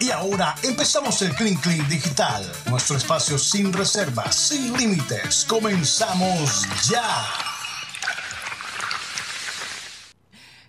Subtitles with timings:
[0.00, 5.44] Y ahora empezamos el Clean Clean Digital, nuestro espacio sin reservas, sin límites.
[5.48, 7.26] Comenzamos ya.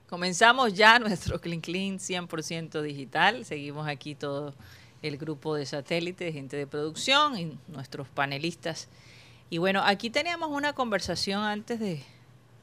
[0.10, 3.46] Comenzamos ya nuestro Clean Clean 100% digital.
[3.46, 4.56] Seguimos aquí todo
[5.02, 8.88] el grupo de satélite, gente de producción y nuestros panelistas.
[9.50, 12.04] Y bueno, aquí teníamos una conversación antes de,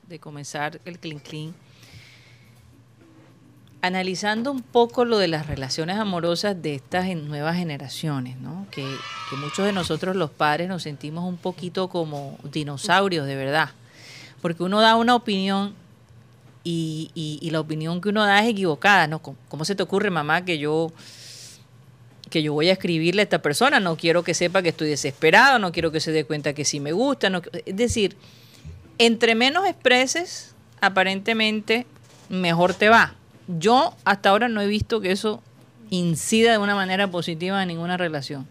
[0.08, 1.54] de comenzar el Clean Clean
[3.86, 8.66] analizando un poco lo de las relaciones amorosas de estas nuevas generaciones, ¿no?
[8.70, 8.84] que,
[9.38, 13.70] muchos de nosotros los padres nos sentimos un poquito como dinosaurios, de verdad,
[14.42, 15.74] porque uno da una opinión
[16.64, 19.08] y, la opinión que uno da es equivocada.
[19.48, 20.92] ¿Cómo, se te ocurre, mamá, que yo
[22.28, 23.78] que yo voy a escribirle a esta persona?
[23.78, 26.80] No quiero que sepa que estoy desesperado, no quiero que se dé cuenta que sí
[26.80, 27.30] me gusta.
[27.64, 28.16] Es decir,
[28.98, 31.86] entre menos expreses, aparentemente
[32.28, 33.14] mejor te va
[33.48, 35.42] yo hasta ahora no he visto que eso
[35.90, 38.46] incida de una manera positiva en ninguna relación.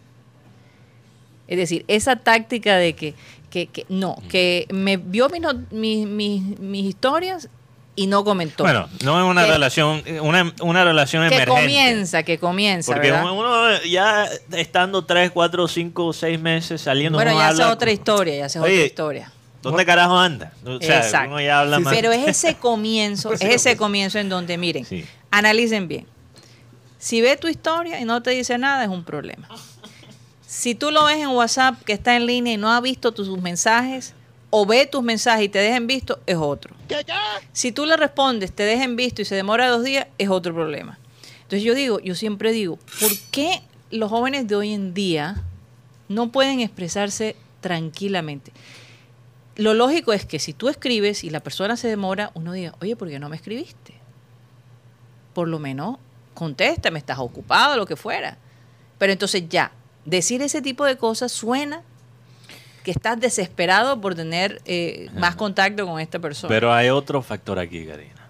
[1.48, 3.14] Es decir, esa táctica de que,
[3.50, 7.48] que, que no, que me vio mis, mis, mis, historias
[7.94, 8.64] y no comentó.
[8.64, 11.54] Bueno, no es una relación, una, una relación emergente.
[11.54, 12.92] Que comienza, que comienza.
[12.92, 17.16] Porque uno ya estando tres, cuatro, cinco, seis meses saliendo.
[17.16, 19.32] Bueno, ya hace otra historia, ya hace otra historia.
[19.70, 20.52] ¿Dónde carajo anda?
[20.64, 21.94] O sea, Uno ya habla más.
[21.94, 24.86] Pero es ese comienzo, es ese comienzo en donde, miren,
[25.30, 26.06] analicen bien.
[26.98, 29.48] Si ve tu historia y no te dice nada, es un problema.
[30.46, 33.28] Si tú lo ves en WhatsApp que está en línea y no ha visto tus
[33.40, 34.14] mensajes,
[34.50, 36.74] o ve tus mensajes y te dejen visto, es otro.
[37.52, 40.98] Si tú le respondes, te dejen visto y se demora dos días, es otro problema.
[41.42, 45.44] Entonces yo digo, yo siempre digo, ¿por qué los jóvenes de hoy en día
[46.08, 48.52] no pueden expresarse tranquilamente?
[49.56, 52.94] Lo lógico es que si tú escribes y la persona se demora, uno diga, oye,
[52.94, 53.94] ¿por qué no me escribiste?
[55.32, 55.98] Por lo menos
[56.34, 58.36] contéstame, estás ocupado, lo que fuera.
[58.98, 59.72] Pero entonces ya,
[60.04, 61.82] decir ese tipo de cosas suena
[62.84, 66.48] que estás desesperado por tener eh, más contacto con esta persona.
[66.48, 68.28] Pero hay otro factor aquí, Karina.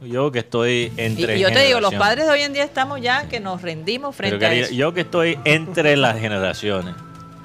[0.00, 1.38] Yo que estoy entre.
[1.38, 4.14] Y yo te digo, los padres de hoy en día estamos ya que nos rendimos
[4.14, 4.72] frente a eso.
[4.72, 6.94] Yo que estoy entre las generaciones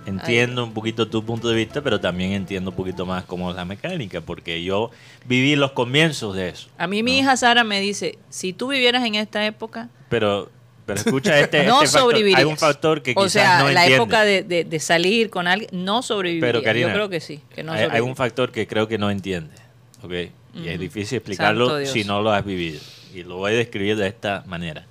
[0.05, 3.55] Entiendo un poquito tu punto de vista, pero también entiendo un poquito más cómo es
[3.55, 4.91] la mecánica, porque yo
[5.25, 6.69] viví los comienzos de eso.
[6.77, 9.89] A mí mi hija Sara me dice, si tú vivieras en esta época...
[10.09, 10.49] Pero,
[10.85, 11.99] pero escucha, este, no este
[12.35, 16.61] hay un factor que quizás o sea, la época de, salir con alguien, no sobreviviría.
[16.61, 17.41] Pero yo creo que sí.
[17.53, 19.55] Que no hay, un factor que creo que no entiende,
[20.01, 20.13] ¿ok?
[20.55, 22.79] Y es difícil explicarlo si no lo has vivido.
[23.13, 24.85] Y lo voy a describir de esta manera.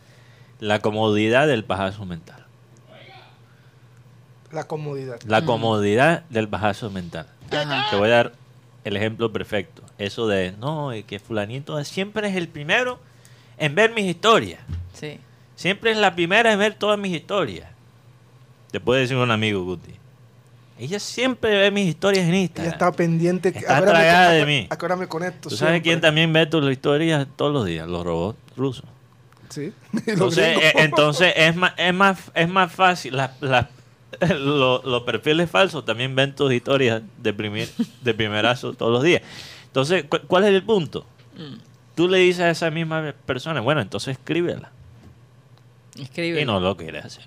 [0.59, 2.40] La comodidad del pajazo mental.
[4.53, 5.21] La comodidad.
[5.27, 7.27] La comodidad del bajazo mental.
[7.49, 8.33] Te voy a dar
[8.85, 9.83] el ejemplo perfecto.
[9.99, 12.99] Eso de, no, que fulanito siempre es el primero
[13.59, 14.61] en ver mis historias.
[14.93, 15.19] Sí.
[15.57, 17.69] Siempre es la primera en ver todas mis historias.
[18.71, 19.93] Te puede decir un amigo, Guti.
[20.79, 22.67] Ella siempre ve mis historias en Instagram.
[22.69, 23.49] Ella está pendiente.
[23.51, 24.67] Está tragada de mí.
[24.71, 25.51] Acuérdame con esto.
[25.51, 27.87] ¿Tú sabes quién también ve tus historias todos los días?
[27.87, 28.87] Los robots rusos.
[29.51, 29.75] Sí.
[30.07, 33.17] Entonces, eh, entonces es, más, es, más, es más fácil.
[33.17, 33.67] Las, las,
[34.39, 37.69] los perfiles falsos también ven tus historias de, primer,
[38.03, 39.23] de primerazo todos los días.
[39.67, 41.07] Entonces, ¿cuál es el punto?
[41.37, 41.59] Mm.
[41.95, 44.71] Tú le dices a esa misma persona, bueno, entonces escríbela.
[45.99, 46.41] Escríbela.
[46.41, 47.25] Y no lo quiere hacer.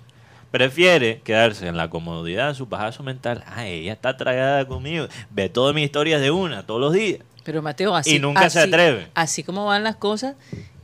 [0.50, 3.42] Prefiere quedarse en la comodidad de su pajazo mental.
[3.46, 5.08] Ah, ella está tragada conmigo.
[5.30, 7.20] Ve todas mis historias de una, todos los días.
[7.44, 8.16] Pero Mateo, así.
[8.16, 9.08] Y nunca se atreve.
[9.14, 10.36] Así como van las cosas,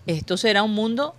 [0.06, 1.14] esto será un mundo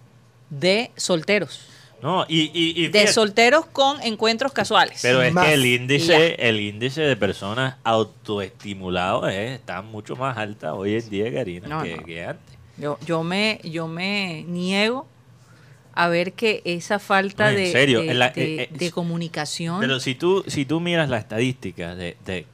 [0.49, 1.70] de solteros.
[2.01, 4.99] No, y, de solteros con encuentros casuales.
[5.01, 10.95] Pero es que el índice, el índice de personas autoestimulados está mucho más alta hoy
[10.95, 12.57] en día, Karina, que, antes.
[12.77, 15.07] Yo, yo me, yo me niego
[15.93, 19.79] a ver que esa falta de, de, eh, eh, comunicación.
[19.79, 22.45] Pero si tú, si tú miras la estadística de, de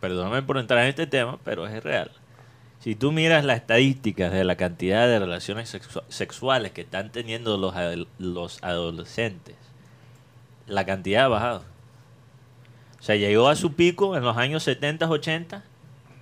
[0.00, 2.10] perdóname por entrar en este tema, pero es real
[2.82, 5.78] si tú miras las estadísticas de la cantidad de relaciones
[6.08, 9.54] sexuales que están teniendo los, adolescentes,
[10.66, 11.62] la cantidad ha bajado.
[12.98, 15.62] O sea, llegó a su pico en los años 70, 80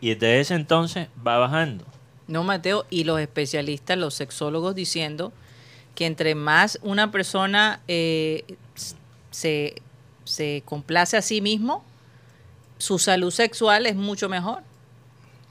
[0.03, 1.87] y desde ese entonces va bajando.
[2.27, 5.33] No, Mateo, y los especialistas, los sexólogos diciendo
[5.95, 8.45] que entre más una persona eh,
[9.31, 9.81] se,
[10.25, 11.85] se complace a sí mismo,
[12.77, 14.63] su salud sexual es mucho mejor.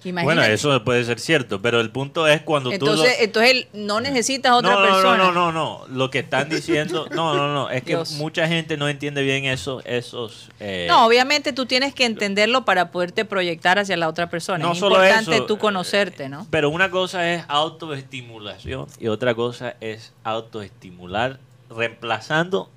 [0.03, 2.85] Bueno, eso puede ser cierto, pero el punto es cuando tú...
[2.85, 3.05] Lo...
[3.05, 5.17] Entonces no necesitas otra no, persona.
[5.17, 7.07] No, no, no, no, lo que están diciendo...
[7.11, 10.49] No, no, no, es que mucha gente no entiende bien eso, esos...
[10.59, 14.59] Eh, no, obviamente tú tienes que entenderlo para poderte proyectar hacia la otra persona.
[14.59, 16.47] No es solo importante tú conocerte, ¿no?
[16.49, 22.69] Pero una cosa es autoestimulación y otra cosa es autoestimular reemplazando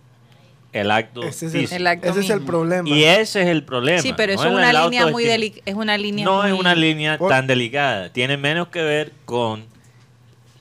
[0.72, 1.74] el acto Ese es físico.
[1.74, 2.46] el, El acto ese es el mismo.
[2.46, 2.88] problema.
[2.88, 4.00] Y ese es el problema.
[4.00, 5.62] Sí, pero no eso es una línea muy estim- delicada.
[5.66, 6.50] Es una línea No muy...
[6.52, 8.10] es una línea Por- tan delicada.
[8.12, 9.64] Tiene menos que ver con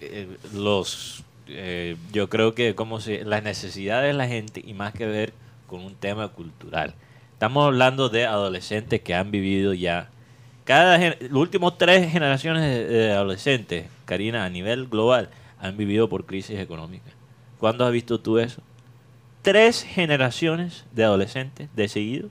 [0.02, 4.94] eh, los, eh, yo creo que como se, las necesidades de la gente y más
[4.94, 5.34] que ver
[5.68, 6.94] con un tema cultural.
[7.34, 10.10] Estamos hablando de adolescentes que han vivido ya
[10.66, 15.30] cada las últimas tres generaciones de, de adolescentes, Karina, a nivel global,
[15.60, 17.14] han vivido por crisis económicas.
[17.60, 18.62] ¿Cuándo has visto tú eso?
[19.42, 22.30] Tres generaciones de adolescentes de seguido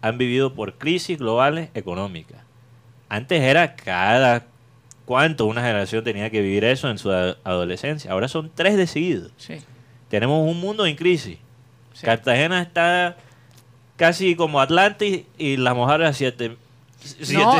[0.00, 2.38] han vivido por crisis globales económicas.
[3.08, 4.46] Antes era cada
[5.04, 8.12] cuánto una generación tenía que vivir eso en su adolescencia.
[8.12, 9.28] Ahora son tres de seguido.
[9.36, 9.56] Sí.
[10.08, 11.38] Tenemos un mundo en crisis.
[11.92, 12.06] Sí.
[12.06, 13.16] Cartagena está
[13.96, 16.48] casi como Atlantis y las mujeres a siete.
[16.50, 16.56] No,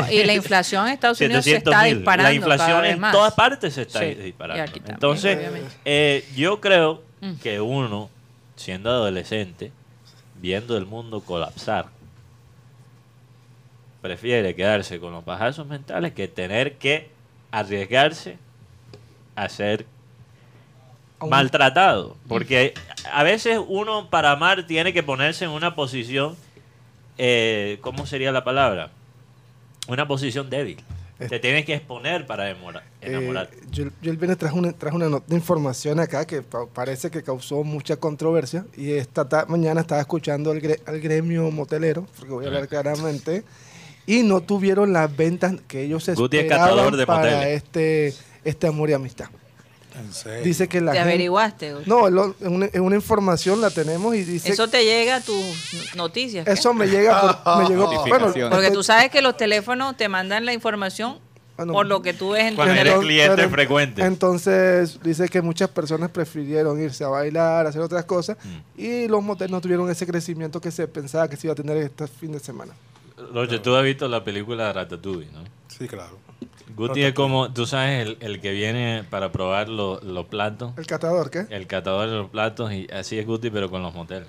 [0.03, 1.97] siete- y la inflación en Estados Unidos se 700 está mil.
[1.97, 4.63] disparando La inflación en todas partes se está Sí, disparando.
[4.65, 5.37] también, Entonces,
[5.85, 7.33] eh, yo creo Mm.
[7.35, 8.09] que uno,
[8.55, 9.71] siendo adolescente,
[10.35, 11.87] viendo el mundo colapsar,
[14.01, 17.09] prefiere quedarse con los pajazos mentales que tener que
[17.51, 18.37] arriesgarse
[19.35, 19.85] a ser
[21.29, 22.17] maltratado.
[22.27, 22.73] Porque
[23.11, 26.35] a veces uno para amar tiene que ponerse en una posición,
[27.17, 28.89] eh, ¿cómo sería la palabra?
[29.87, 30.77] Una posición débil.
[31.27, 32.55] Te tienes que exponer para Eh,
[33.01, 33.57] enamorarte.
[33.71, 37.09] yo, yo el viernes traje una, traje una nota de información acá que pa- parece
[37.11, 42.05] que causó mucha controversia y esta ta- mañana estaba escuchando al, gre- al gremio motelero,
[42.17, 43.43] porque voy a hablar claramente,
[44.05, 47.63] y no tuvieron las ventas que ellos esperaban para moteles.
[47.63, 48.13] este,
[48.43, 49.27] este amor y amistad.
[49.95, 50.43] En serio.
[50.43, 51.75] Dice que la ¿Te gente- averiguaste?
[51.85, 54.49] No, lo- en una, en una información la tenemos y dice...
[54.51, 56.45] Eso te llega a tus noticias.
[56.45, 56.51] ¿qué?
[56.53, 58.33] Eso me llega por, me llegó, bueno.
[58.49, 61.19] Porque tú sabes que los teléfonos te mandan la información
[61.57, 64.01] Bueno, por lo que tú ves en tu Cuando eres cliente pero- frecuente.
[64.03, 68.81] Entonces dice que muchas personas prefirieron irse a bailar, hacer otras cosas Mm.
[68.81, 71.77] y los moteles no tuvieron ese crecimiento que se pensaba que se iba a tener
[71.77, 72.73] este fin de semana.
[73.33, 75.43] Roche, tú has visto la película Ratatouille, ¿no?
[75.67, 76.17] Sí, claro.
[76.75, 80.85] Guti es como, tú sabes, el, el que viene para probar lo- los platos, ¿El
[80.87, 81.45] catador qué?
[81.49, 84.27] el catador de los platos, y así es Guti, pero con los moteles.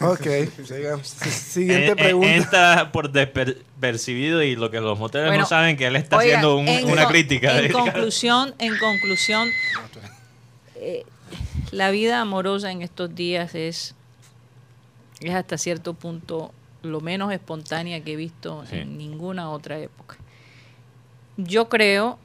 [0.00, 0.26] Ok,
[0.64, 1.06] sigamos.
[1.08, 2.34] Siguiente En- en- pregunta.
[2.36, 6.36] Entra por despercibido y lo que los moteles Bueno, no saben que él está Oigan,
[6.38, 7.58] haciendo un- en una con- crítica.
[7.58, 9.48] En conclusión, en conclusión,
[10.76, 11.04] eh,
[11.70, 13.94] la vida amorosa en estos días es,
[15.20, 16.52] es hasta cierto punto
[16.82, 18.76] lo menos espontánea que he visto Sí.
[18.78, 20.16] en ninguna otra época.
[21.36, 22.18] Yo creo,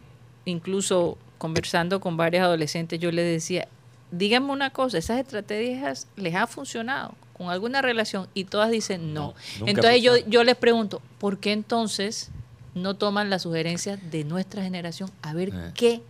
[0.45, 3.67] incluso conversando con varios adolescentes, yo les decía,
[4.11, 9.35] díganme una cosa, esas estrategias les ha funcionado con alguna relación y todas dicen no.
[9.65, 12.31] Entonces yo, yo les pregunto, ¿por qué entonces
[12.73, 15.71] no toman las sugerencias de nuestra generación a ver Eh.
[15.75, 16.01] qué,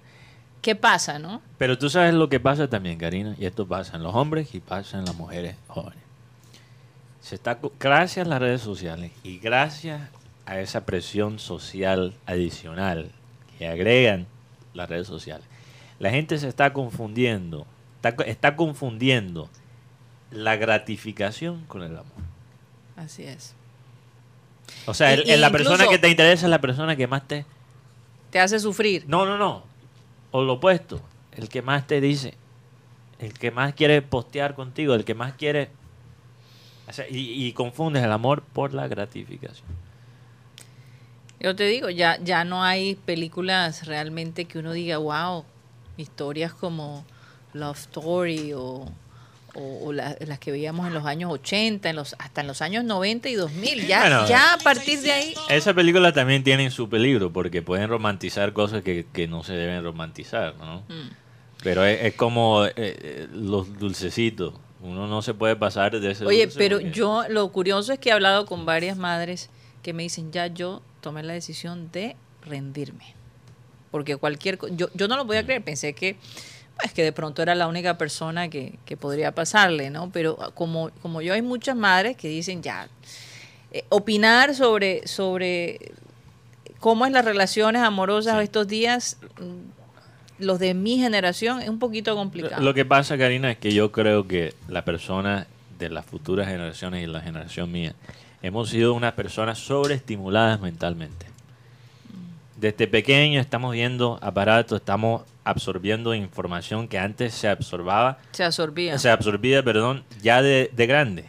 [0.62, 1.42] qué pasa, ¿no?
[1.58, 4.60] Pero tú sabes lo que pasa también, Karina, y esto pasa en los hombres y
[4.60, 6.00] pasa en las mujeres jóvenes.
[7.22, 10.02] Se está, gracias a las redes sociales y gracias
[10.48, 13.12] a esa presión social adicional
[13.60, 14.26] que agregan
[14.74, 15.46] las redes sociales,
[16.00, 17.68] la gente se está confundiendo,
[17.98, 19.50] está, co- está confundiendo
[20.32, 22.12] la gratificación con el amor.
[22.96, 23.54] Así es.
[24.86, 27.46] O sea, Y- el- la persona que te interesa es la persona que más te...
[28.32, 29.06] Te hace sufrir.
[29.08, 29.64] No, no, no.
[30.32, 31.02] O lo opuesto.
[31.32, 32.34] El que más te dice.
[33.20, 34.94] El que más quiere postear contigo.
[34.96, 35.70] El que más quiere...
[36.90, 39.68] o sea, y, y confundes el amor por la gratificación.
[41.40, 45.46] Yo te digo, ya, ya no hay películas realmente que uno diga, wow,
[45.98, 47.06] historias como
[47.54, 48.88] Love Story o,
[49.56, 52.62] o- o la- las que veíamos en los años 80, en los, hasta en los
[52.62, 53.88] años 90 y 2000.
[53.88, 57.88] Ya, Bueno, ya a partir de ahí, Esa película también tiene su peligro porque pueden
[57.90, 60.82] romantizar cosas que, que no se deben romantizar, ¿no?
[60.90, 61.10] Mm.
[61.64, 64.54] Pero es, es como eh, eh, los dulcecitos.
[64.80, 68.00] Uno no se puede pasar de ese Oye, dulce pero porque- yo lo curioso es
[68.00, 69.50] que he hablado con varias madres
[69.82, 73.14] que me dicen, ya yo tomé la decisión de rendirme.
[73.92, 76.18] Porque cualquier yo, yo no lo podía creer, pensé que
[76.80, 80.12] pues que de pronto era la única persona que, que podría pasarle, ¿no?
[80.12, 82.88] Pero como, como yo hay muchas madres que dicen ya,
[83.72, 85.80] eh, opinar sobre, sobre
[86.80, 88.44] cómo es las relaciones amorosas Sí.
[88.44, 92.62] estos días, mm, los de mi generación, es un poquito complicado.
[92.64, 95.48] Lo que pasa, Karina, es que yo creo que la persona
[95.80, 97.94] de las futuras generaciones y la generación mía
[98.42, 101.26] hemos sido unas personas sobreestimuladas mentalmente.
[102.56, 108.98] Desde pequeño estamos viendo aparatos, estamos absorbiendo información que antes se absorbaba, Se absorbía.
[108.98, 111.26] se absorbía, perdón, ya de, de grande.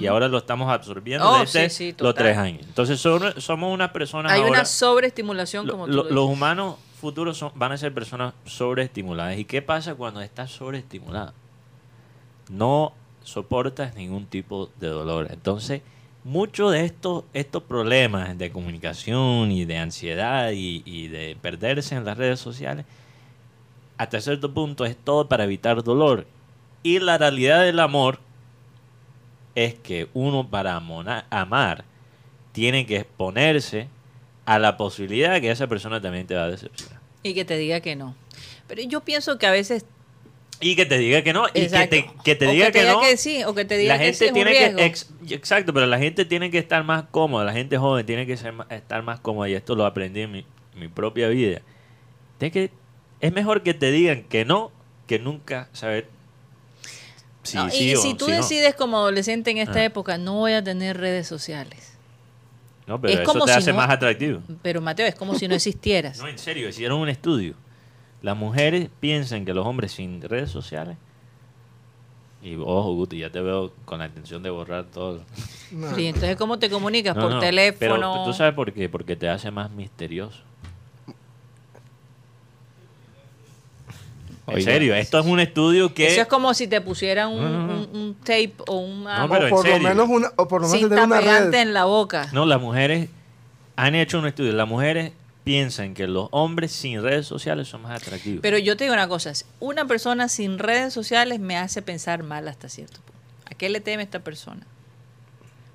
[0.00, 2.62] Y ahora lo estamos absorbiendo Oh, desde sí, sí, los tres años.
[2.66, 4.50] Entonces somos unas personas Hay ahora...
[4.52, 8.34] una sobreestimulación, Lo- como tú lo- lo los humanos futuros son- van a ser personas
[8.46, 9.38] sobreestimuladas.
[9.38, 11.32] ¿Y qué pasa cuando estás sobreestimulado?
[12.48, 15.28] no soportas ningún tipo de dolor.
[15.30, 15.82] Entonces,
[16.24, 22.04] muchos de estos, estos problemas de comunicación y de ansiedad y, y de perderse en
[22.04, 22.84] las redes sociales,
[23.96, 26.26] hasta cierto punto es todo para evitar dolor.
[26.82, 28.18] Y la realidad del amor
[29.54, 30.76] es que uno para
[31.30, 31.84] amar
[32.52, 33.88] tiene que exponerse
[34.46, 36.98] a la posibilidad de que esa persona también te va a decepcionar.
[37.22, 38.14] Y que te diga que no.
[38.66, 39.84] Pero yo pienso que a veces...
[40.60, 41.46] Y que te diga que no.
[41.48, 43.00] Y que te, que te diga que, no.
[43.00, 44.94] Que sí, o que te diga la gente que tiene que
[45.34, 47.44] Exacto, pero la gente tiene que estar más cómoda.
[47.44, 49.48] La gente joven tiene que ser, estar más cómoda.
[49.48, 51.62] Y esto lo aprendí en mi, mi propia vida.
[52.38, 52.70] que,
[53.20, 54.70] es mejor que te digan que no
[55.06, 56.06] que nunca saber
[57.42, 59.84] si sí, y si tú decides como adolescente en esta ah.
[59.84, 61.94] época, no voy a tener redes sociales.
[62.86, 64.40] No, pero eso te hace más atractivo.
[64.62, 66.18] Pero Mateo, es como si no existieras.
[66.18, 67.54] no, en serio, hicieron un estudio
[68.22, 70.96] las mujeres piensan que los hombres sin redes sociales
[72.42, 75.20] y ojo, Guti, ya te veo con la intención de borrar todo.
[75.94, 77.14] Sí, entonces ¿cómo te comunicas?
[77.14, 78.12] ¿Por teléfono?
[78.12, 80.40] Pero tú sabes por qué, porque te hace más misterioso.
[84.46, 86.08] En serio, esto es un estudio que...
[86.08, 89.26] Eso es como si te pusieran un, tape o una...
[89.26, 91.54] No, por lo menos una, o por lo menos una red.
[91.54, 92.28] en la boca.
[92.32, 93.10] No, las mujeres
[93.76, 94.52] han hecho un estudio.
[94.52, 95.12] Las mujeres
[95.44, 98.40] piensan que los hombres sin redes sociales son más atractivos.
[98.42, 102.48] Pero yo te digo una cosa, una persona sin redes sociales me hace pensar mal
[102.48, 103.20] hasta cierto punto.
[103.46, 104.66] ¿A qué le teme esta persona?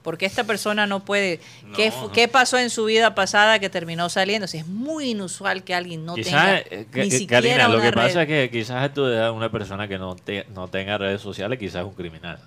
[0.03, 1.39] Porque esta persona no puede...
[1.75, 4.45] ¿Qué, ¿Qué, pasó en su vida pasada que terminó saliendo?
[4.45, 8.27] Si es muy inusual que alguien no tenga eh, ni siquiera lo que pasa es
[8.27, 10.15] que quizás a tu edad una persona que no,
[10.53, 12.39] no tenga redes sociales quizás es un criminal.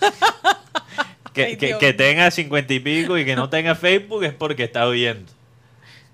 [1.34, 4.88] que, que, que tenga cincuenta y pico y que no tenga Facebook es porque está
[4.88, 5.30] huyendo.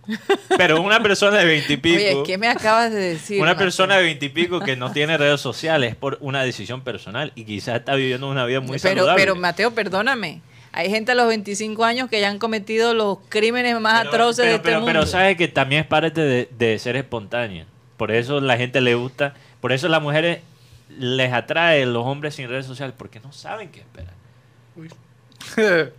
[0.56, 1.96] Pero una persona de veintipico.
[1.96, 3.40] Oye, ¿qué me acabas de decir?
[3.40, 7.44] Una persona de veintipico que no tiene redes sociales es por una decisión personal y
[7.44, 9.22] quizás está viviendo una vida muy pero, saludable.
[9.22, 10.40] Pero, Mateo, perdóname.
[10.72, 14.54] Hay gente a los 25 años que ya han cometido los crímenes más atroces de
[14.54, 14.92] este pero, mundo.
[14.92, 17.66] Pero sabes que también es parte de, ser espontánea.
[17.98, 19.34] Por eso la gente le gusta.
[19.60, 20.40] Por eso las mujeres
[20.98, 24.14] les atrae los hombres sin redes sociales porque no saben qué esperar.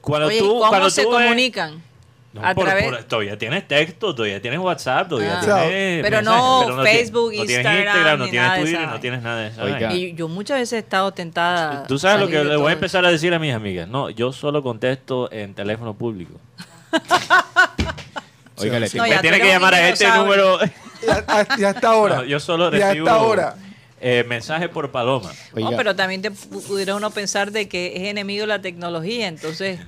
[0.02, 1.82] Cuando tú, ¿cómo cuando se comunican?
[3.08, 5.64] Todavía tienes texto, todavía tienes WhatsApp, todavía ah.
[5.66, 6.04] tienes.
[6.04, 8.20] Pero no, Facebook, no Instagram.
[8.20, 9.96] no tienes Twitter, no tienes nada de eso.
[9.96, 11.86] Y yo muchas veces he estado tentada.
[11.88, 13.88] Tú sabes lo que le voy a empezar a decir a mis amigas.
[13.88, 16.40] No, yo solo contesto en teléfono público.
[18.58, 20.60] Oiga, me tiene que llamar a este número.
[21.58, 22.26] Y hasta ahora.
[22.26, 23.10] yo solo recibo.
[23.10, 23.56] ahora.
[24.06, 25.32] Eh, mensaje por paloma.
[25.56, 29.80] No, pero también te pudiera uno pensar de que es enemigo de la tecnología, entonces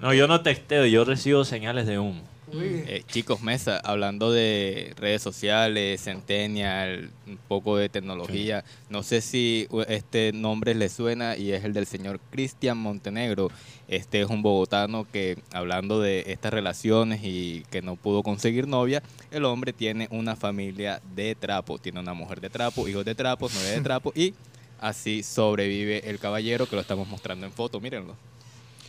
[0.00, 2.22] no, yo no texteo, yo recibo señales de humo.
[2.52, 9.68] Eh, chicos, Mesa, hablando de redes sociales, Centennial, un poco de tecnología, no sé si
[9.88, 13.50] este nombre le suena y es el del señor Cristian Montenegro.
[13.86, 19.02] Este es un bogotano que, hablando de estas relaciones y que no pudo conseguir novia,
[19.30, 23.48] el hombre tiene una familia de trapo, tiene una mujer de trapo, hijos de trapo,
[23.52, 24.34] nueve de trapo y
[24.80, 28.16] así sobrevive el caballero que lo estamos mostrando en foto, mírenlo.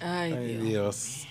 [0.02, 1.28] Ay, Dios.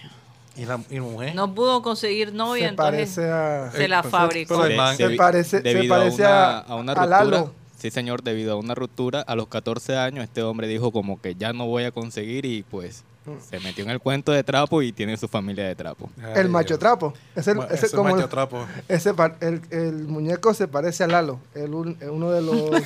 [0.57, 1.35] ¿Y la, mujer?
[1.37, 4.65] No pudo conseguir novia, se entonces parece a, se la fabricó.
[4.65, 7.47] Se, parece, se parece a, a, una ruptura.
[7.79, 11.37] Sí, señor, debido a una ruptura, a los 14 años este hombre dijo como que
[11.37, 13.05] ya no voy a conseguir y pues
[13.49, 16.11] se metió en el cuento de trapo y tiene su familia de trapo.
[16.35, 17.13] el macho trapo.
[17.35, 18.67] Es el, ese, como macho trapo.
[18.89, 22.83] Ese, el, el, muñeco se parece a Lalo, el, uno de los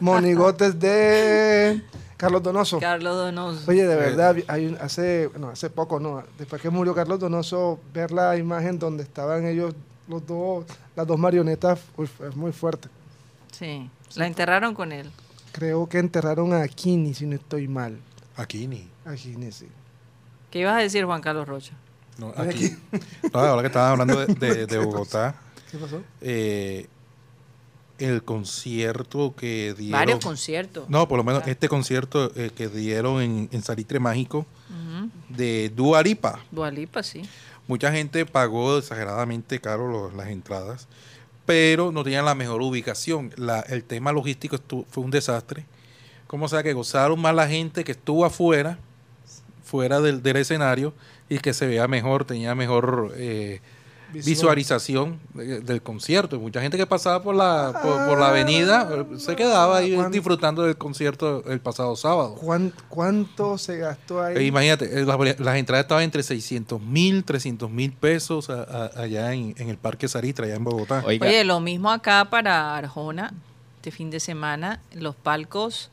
[0.00, 1.82] monigotes de
[2.22, 2.78] Carlos Donoso.
[2.78, 3.68] Carlos Donoso.
[3.68, 8.12] Oye, de verdad, hay hace, no, hace poco, no, después que murió Carlos Donoso, ver
[8.12, 9.74] la imagen donde estaban ellos,
[10.06, 10.64] los dos,
[10.94, 12.88] las dos marionetas, es muy fuerte.
[13.50, 15.10] Sí, la enterraron con él.
[15.50, 17.98] Creo que enterraron a Kini, si no estoy mal.
[18.36, 18.88] A Kini.
[19.04, 19.66] A Kini, sí.
[20.52, 21.72] ¿Qué ibas a decir, Juan Carlos Rocha?
[22.18, 22.70] No, aquí.
[23.32, 25.34] ahora que estaba hablando de, de, Bogotá.
[25.72, 26.00] ¿Qué pasó?
[26.20, 26.86] Eh,
[28.02, 30.00] el concierto que dieron.
[30.00, 30.88] Varios conciertos.
[30.88, 34.46] No, por lo menos este concierto eh, que dieron en, en Salitre Mágico
[35.28, 36.40] de Dualipa.
[36.50, 37.22] Dualipa, sí.
[37.66, 40.88] Mucha gente pagó exageradamente caro las entradas,
[41.46, 43.32] pero no tenían la mejor ubicación.
[43.36, 44.58] La, el tema logístico
[44.90, 45.64] fue un desastre.
[46.26, 48.78] Como sea que gozaron más la gente que estuvo afuera,
[49.64, 50.92] fuera del, del escenario,
[51.28, 53.14] y que se vea mejor, tenía mejor.
[53.16, 53.60] Eh,
[54.12, 56.38] visualización del concierto.
[56.38, 60.76] Mucha gente que pasaba por la, por, la avenida eh, se quedaba ahí disfrutando del
[60.76, 62.36] concierto el pasado sábado.
[62.88, 64.36] ¿Cuánto se gastó ahí?
[64.36, 69.76] Eh, imagínate, eh, las, entradas estaban entre 600 mil, 300 mil pesos allá en, el
[69.76, 71.02] Parque Saritra, allá en Bogotá.
[71.06, 73.32] Oye, lo mismo acá para Arjona,
[73.76, 75.90] este fin de semana, los palcos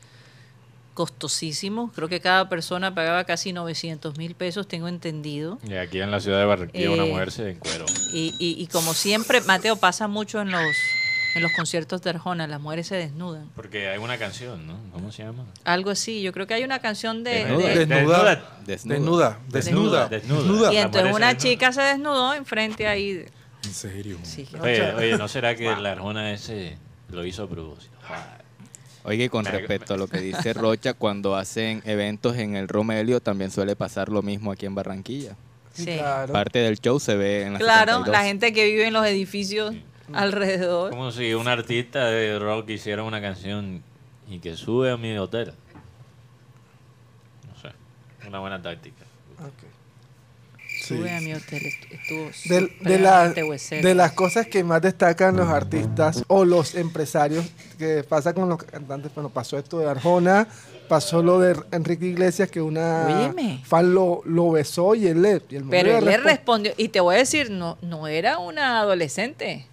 [0.94, 1.92] costosísimos.
[1.94, 5.60] Creo que cada persona pagaba casi 900 mil pesos, tengo entendido.
[5.68, 7.86] Y aquí en la ciudad de Barranquilla una eh, mujer se encueró.
[8.14, 10.76] Y, y, y, como siempre, Mateo, pasa mucho en los
[11.36, 13.50] en los conciertos de Arjona, las mujeres se desnudan.
[13.56, 14.78] Porque hay una canción, ¿no?
[14.92, 15.46] ¿Cómo se llama?
[15.64, 17.46] Algo así, yo creo que hay una canción de...
[17.46, 18.56] Desnuda.
[18.66, 19.40] Desnuda.
[19.48, 20.08] Desnuda.
[20.10, 20.74] Desnuda.
[20.74, 23.26] Y entonces una chica se desnudó enfrente ahí.
[23.64, 24.18] ¿En serio?
[24.24, 24.48] Sí.
[24.60, 26.78] Oye, oye, ¿no será que la Arjona ese
[27.10, 27.96] lo hizo a propósito?
[29.04, 33.52] Oye, con respecto a lo que dice Rocha, cuando hacen eventos en el Romelio, también
[33.52, 35.36] suele pasar lo mismo aquí en Barranquilla.
[35.74, 35.98] Sí.
[36.32, 39.74] Parte del show se ve en la Claro, la gente que vive en los edificios
[40.14, 40.90] alrededor.
[40.92, 43.84] Como si un artista de rock hiciera una canción
[44.28, 45.54] y que sube a mi hotel.
[47.48, 47.70] No sé,
[48.28, 49.06] una buena táctica.
[50.90, 56.24] Sube a mi hotel, estuvo de, de, de las cosas que más destacan los artistas
[56.28, 57.46] o los empresarios,
[57.78, 60.48] que pasa con los cantantes, bueno, pasó esto de Arjona,
[60.88, 65.40] pasó lo de Enrique Iglesias, que una fan lo, lo, besó y él le...
[65.40, 69.68] Pero él le respondió, y te voy a decir, no, no era una adolescente.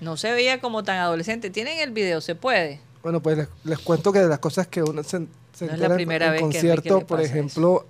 [0.00, 1.50] No se veía como tan adolescente.
[1.50, 2.20] ¿Tienen el video?
[2.20, 2.80] ¿Se puede?
[3.02, 5.94] Bueno, pues les, cuento que de las cosas que uno se, se no es la
[5.94, 7.86] primera en vez concierto, por ejemplo,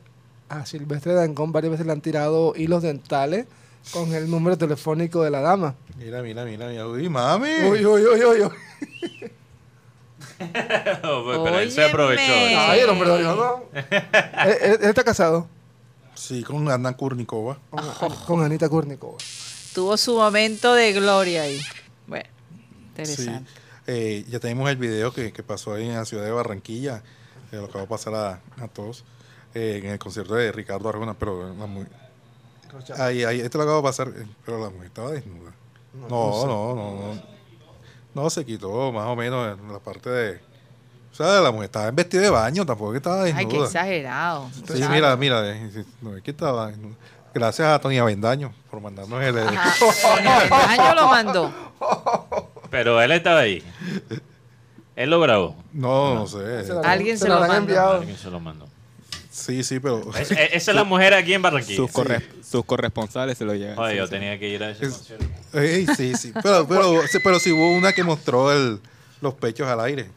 [0.51, 3.47] a Silvestre Dangón varias veces le han tirado hilos dentales
[3.93, 5.75] con el número telefónico de la dama.
[5.97, 6.87] Mira, mira, mira, mira.
[6.87, 7.49] Uy, mami.
[7.65, 8.43] Uy, uy, uy, uy.
[8.43, 8.51] uy.
[10.41, 12.23] pero él se aprovechó.
[12.33, 13.63] Ay, el hombre no.
[13.73, 15.47] ¿Él, está casado?
[16.15, 17.59] Sí, con Ana Kurnikova.
[17.71, 19.19] Con, con Anita Kurnikova.
[19.75, 21.61] Tuvo su momento de gloria ahí.
[22.07, 22.29] Bueno,
[22.89, 23.51] interesante.
[23.87, 27.03] Eh, ya tenemos el video que, pasó ahí en la ciudad de Barranquilla,
[27.51, 29.05] eh, lo que va a pasar a, todos,
[29.55, 31.87] eh, en el concierto de Ricardo Arjona, pero la muy...
[32.99, 34.13] Ahí, ahí, esto lo acabo de pasar,
[34.45, 35.53] pero la mujer estaba desnuda.
[35.93, 37.23] No, no, no, no,
[38.15, 38.31] no.
[38.31, 40.41] se quitó más o menos en la parte de...
[41.13, 43.41] O sea, la mujer estaba en vestido de baño, tampoco que estaba desnuda.
[43.41, 44.49] Ay, qué exagerado.
[44.53, 45.43] Sí, mira, mira,
[46.01, 46.95] no es que estaba desnuda.
[47.35, 49.35] Gracias a Tony Avendaño por mandarnos el.
[49.35, 51.53] Tony Avendaño lo mandó.
[52.71, 53.63] Pero él estaba ahí.
[54.97, 55.57] Él lo grabó.
[55.73, 56.39] No, no, sé.
[56.85, 57.91] Alguien se, lo, mandó.
[57.91, 58.67] Alguien se lo mandó.
[59.31, 60.11] Sí, sí, pero.
[60.19, 61.77] esa es la mujer aquí en Barranquilla.
[61.77, 61.91] Sus,
[62.47, 63.79] sus corresponsales se lo llevan.
[63.79, 65.27] Oye, yo tenía que ir a ese concierto.
[65.97, 66.33] sí, sí.
[66.43, 68.81] Pero, pero, pero sí hubo una que mostró el,
[69.21, 70.11] los pechos al aire.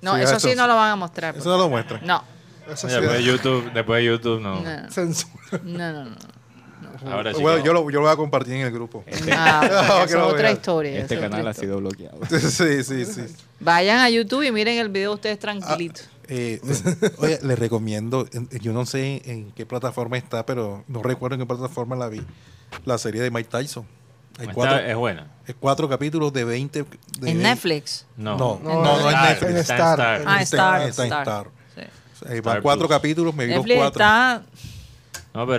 [0.00, 1.36] No, eso sí no lo van a mostrar.
[1.36, 2.06] Eso no lo muestran.
[2.06, 2.22] No
[2.68, 4.60] después, de YouTube, después de YouTube, no.
[4.60, 5.34] No, Censura.
[5.62, 6.16] No, no, no.
[7.12, 9.04] Ahora sí bueno, yo, lo, yo lo voy a compartir en el grupo.
[9.06, 10.98] Este, ah, es otra historia.
[11.00, 12.18] Este canal ha sido bloqueado.
[12.26, 13.22] sí, sí, sí.
[13.60, 16.08] Vayan a YouTube y miren el video ustedes tranquilitos.
[16.08, 16.60] Ah, eh,
[17.18, 18.28] oye, les recomiendo,
[18.60, 22.20] yo no sé en qué plataforma está, pero no recuerdo en qué plataforma la vi,
[22.84, 23.86] la serie de Mike Tyson.
[24.38, 25.26] Hay cuatro, es buena.
[25.46, 26.84] Es cuatro capítulos de 20.
[27.18, 28.06] De ¿En Netflix?
[28.16, 29.50] No, no, no, no, en Netflix.
[29.50, 30.22] En Star.
[30.24, 30.82] Ah, Star.
[30.82, 31.50] Está en Star.
[32.42, 34.02] Van cuatro capítulos, me vi los cuatro.
[34.02, 34.44] está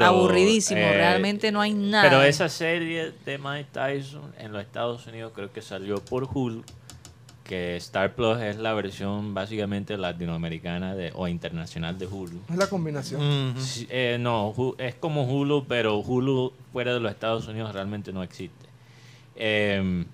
[0.08, 2.04] aburridísimo, eh, realmente no hay nada.
[2.04, 6.64] Pero esa serie de Mike Tyson en los Estados Unidos creo que salió por Hulu,
[7.50, 12.40] que Star Plus es la versión básicamente latinoamericana de, o internacional de Hulu.
[12.48, 13.56] Es la combinación.
[13.90, 18.68] Eh, no, es como Hulu, pero Hulu fuera de los Estados Unidos realmente no existe.
[19.36, 20.06] Em,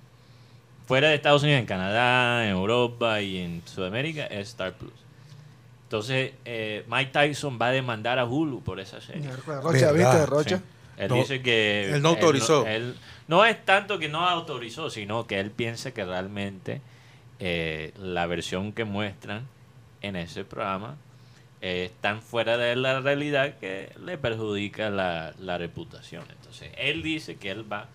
[0.88, 4.94] fuera de Estados Unidos, en Canadá, en Europa y en Sudamérica es Star Plus.
[5.84, 9.30] Entonces, eh, Mike Tyson va a demandar a Hulu por esa serie.
[9.46, 10.62] Rocha, ¿viste, Rocha?
[10.96, 11.96] Él dice que...
[11.96, 12.66] Él no autorizó.
[13.28, 16.80] no es tanto que no autorizó, sino que él piensa que realmente
[17.40, 19.48] eh, la versión que muestran
[20.02, 20.96] en ese programa
[21.62, 26.24] es tan fuera de la realidad que le perjudica la, la reputación.
[26.30, 27.88] Entonces, él dice que él va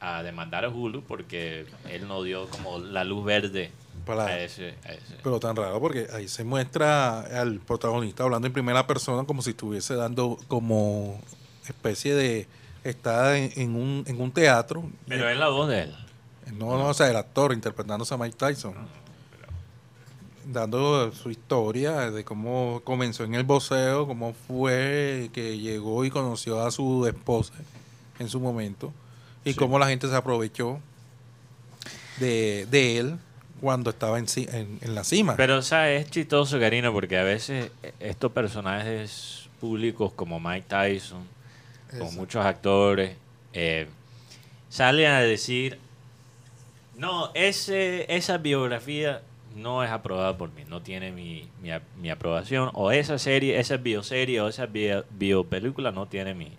[0.00, 3.72] a demandar a Hulu porque él no dio como la luz verde
[5.22, 9.50] pero tan raro porque ahí se muestra al protagonista hablando en primera persona como si
[9.50, 11.20] estuviese dando como
[11.68, 12.46] especie de...
[12.84, 14.84] Está en, un, en un teatro.
[15.06, 15.94] Pero es la voz de él.
[16.56, 18.74] No, no, o sea, el actor interpretándose a Mike Tyson.
[20.44, 26.64] Dando su historia de cómo comenzó en el boxeo, cómo fue que llegó y conoció
[26.64, 27.52] a su esposa
[28.18, 28.92] en su momento
[29.44, 30.80] y cómo la gente se aprovechó
[32.18, 33.18] de, de él
[33.60, 34.26] cuando estaba en,
[34.80, 35.36] en, la cima.
[35.36, 41.24] Pero, o sea, es chistoso, Karina, porque a veces estos personajes públicos como Mike Tyson,
[41.98, 43.16] como muchos actores,
[43.52, 43.88] eh,
[44.68, 45.78] salen a decir,
[46.98, 49.22] no, ese, esa biografía
[49.56, 51.48] no es aprobada por mí, no tiene mi,
[51.96, 56.52] mi, aprobación, o esa serie, esa bioserie o esa bio, biopelícula no tiene mi...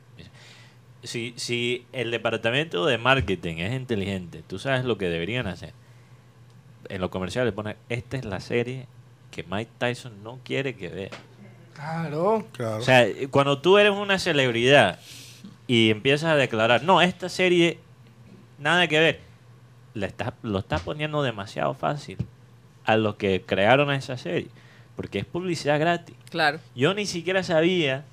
[1.03, 5.73] Si, si el departamento de marketing es inteligente, tú sabes lo que deberían hacer
[6.89, 8.87] en los comerciales pone, esta es la serie
[9.31, 11.09] que Mike Tyson no quiere que vea.
[11.73, 12.45] Claro.
[12.51, 12.77] Claro.
[12.77, 14.99] O sea, cuando tú eres una celebridad
[15.67, 17.79] y empiezas a declarar, no, esta serie,
[18.57, 19.19] nada que ver,
[19.99, 22.17] le lo estás poniendo demasiado fácil
[22.85, 24.47] a los que crearon esa serie,
[24.95, 26.15] porque es publicidad gratis.
[26.31, 26.59] Claro.
[26.75, 28.03] Yo ni siquiera sabía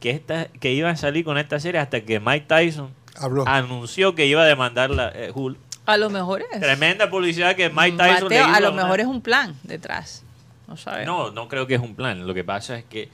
[0.00, 3.46] que, esta, que iban a salir con esta serie hasta que Mike Tyson Habló.
[3.48, 5.56] anunció que iba a demandar la eh, Hulu.
[5.86, 6.60] A lo mejor es.
[6.60, 10.22] Tremenda publicidad que Mike Tyson le hizo a lo una- mejor es un plan detrás.
[10.66, 11.06] No sabes.
[11.06, 12.26] No, no creo que es un plan.
[12.26, 13.08] Lo que pasa es que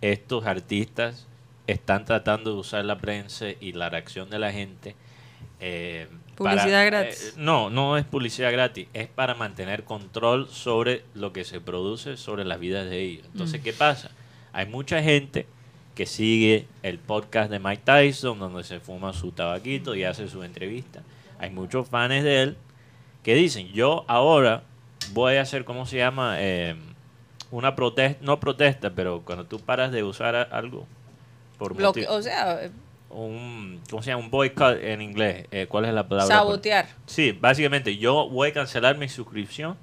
[0.00, 1.26] estos artistas
[1.66, 4.96] están tratando de usar la prensa y la reacción de la gente.
[5.60, 6.08] eh,
[6.38, 7.34] Publicidad para- gratis.
[7.36, 8.88] eh, no, no es publicidad gratis.
[8.94, 13.26] Es para mantener control sobre lo que se produce sobre las vidas de ellos.
[13.32, 13.64] Entonces, Mm.
[13.64, 14.10] ¿qué pasa?
[14.52, 15.46] Hay mucha gente
[15.94, 20.42] que sigue el podcast de Mike Tyson, donde se fuma su tabaquito y hace su
[20.44, 21.02] entrevista.
[21.40, 22.56] Hay muchos fans de él
[23.24, 24.62] que dicen, yo ahora
[25.12, 26.36] voy a hacer, ¿cómo se llama?
[26.38, 26.76] Eh,
[27.50, 30.86] una protesta, no protesta, pero cuando tú paras de usar algo
[31.58, 32.70] por Bloque- o sea, eh,
[33.10, 34.22] un, ¿cómo se llama?
[34.22, 35.46] Un boycott en inglés.
[35.50, 36.34] Eh, ¿Cuál es la palabra?
[36.34, 36.86] sabotear.
[37.06, 39.76] Sí, básicamente yo voy a cancelar mi suscripción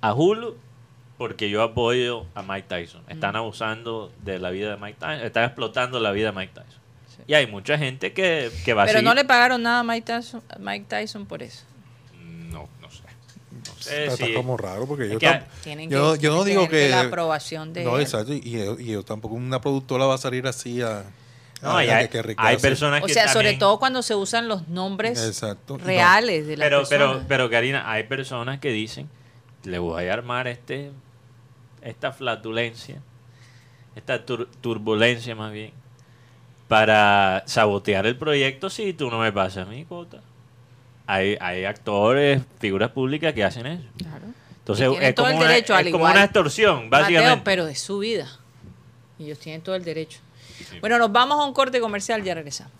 [0.00, 0.56] a Hulu
[1.16, 3.02] porque yo apoyo a Mike Tyson.
[3.08, 6.80] Están abusando de la vida de Mike Tyson, están explotando la vida de Mike Tyson.
[7.26, 10.02] Y hay mucha gente que, que va a Pero no le pagaron nada a Mike
[10.02, 11.64] Tyson, a Mike Tyson por eso.
[12.50, 13.02] No, no sé.
[13.50, 16.68] No sé Está, como raro porque yo, que- tam- Tienen yo, que, yo no digo
[16.68, 16.88] que...
[16.90, 18.02] la aprobación de no, él.
[18.02, 18.32] exacto.
[18.34, 21.04] Y, yo- y yo tampoco una productora va a salir así a...
[21.64, 25.24] No, hay, que hay personas O que sea, sobre todo cuando se usan los nombres
[25.26, 25.78] Exacto.
[25.78, 25.84] No.
[25.84, 27.26] reales de las pero, pero, personas.
[27.28, 29.08] pero Karina, hay personas que dicen,
[29.64, 30.90] le voy a armar este,
[31.82, 32.96] esta flatulencia,
[33.96, 35.72] esta tur- turbulencia más bien,
[36.68, 40.20] para sabotear el proyecto si tú no me pasas mi cuota.
[41.06, 43.84] Hay, hay actores, figuras públicas que hacen eso.
[43.98, 44.24] Claro.
[44.58, 46.12] Entonces es todo como, el una, es como igual.
[46.12, 47.28] una extorsión, básicamente.
[47.30, 48.26] Mateo, pero es su vida.
[49.18, 50.20] Y ellos tienen todo el derecho.
[50.80, 52.72] Bueno, nos vamos a un corte comercial, ya regresamos.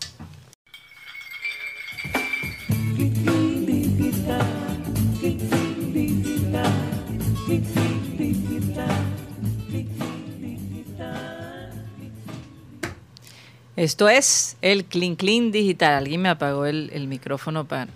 [13.75, 15.93] Esto es el Clean Clean Digital.
[15.95, 17.87] Alguien me apagó el, el micrófono para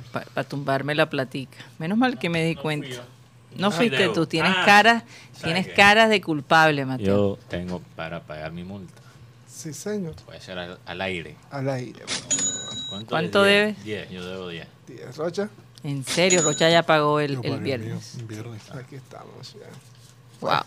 [0.47, 1.57] tumbarme la platica.
[1.77, 3.05] Menos mal que me di cuenta.
[3.57, 4.25] No Ah, fuiste tú.
[4.25, 7.37] Tienes Ah, caras, ¿sabes tienes caras de culpable, Mateo.
[7.37, 9.01] Yo tengo para pagar mi multa.
[9.59, 10.15] Sí, señor.
[10.25, 11.35] Puede ser al, al aire.
[11.51, 11.99] Al aire.
[12.89, 13.75] ¿Cuánto, ¿Cuánto es?
[13.75, 13.83] debes?
[13.83, 14.65] 10, yo debo 10.
[14.87, 15.49] 10, Rocha.
[15.83, 18.15] En serio, Rocha ya pagó el, el viernes.
[18.15, 18.61] mío, viernes.
[18.71, 19.67] Aquí estamos ya.
[20.39, 20.61] Wow.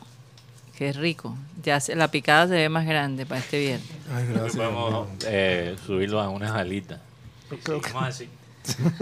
[0.76, 1.34] Qué rico.
[1.62, 3.88] Ya se- la picada se ve más grande para este viernes.
[4.14, 4.56] Ay, gracias.
[4.56, 7.00] Podemos eh, subirlo a unas alitas.
[7.62, 8.28] Creo que- así.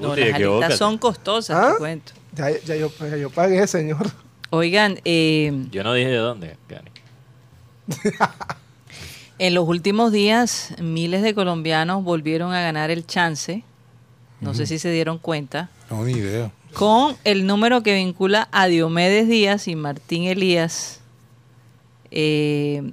[0.00, 1.72] No, las alitas son costosas, ¿Ah?
[1.72, 2.12] te cuento.
[2.34, 4.10] Ya, ya yo, ya yo pagué, señor.
[4.50, 6.90] Oigan, eh, Yo no dije de dónde, Cari.
[9.38, 13.62] en los últimos días miles de colombianos volvieron a ganar el chance,
[14.40, 16.50] no sé si se dieron cuenta, No, ni idea.
[16.74, 21.00] con el número que vincula a Diomedes Díaz y Martín Elías,
[22.10, 22.92] eh,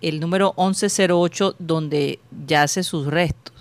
[0.00, 3.54] el número 1108, donde yace sus restos.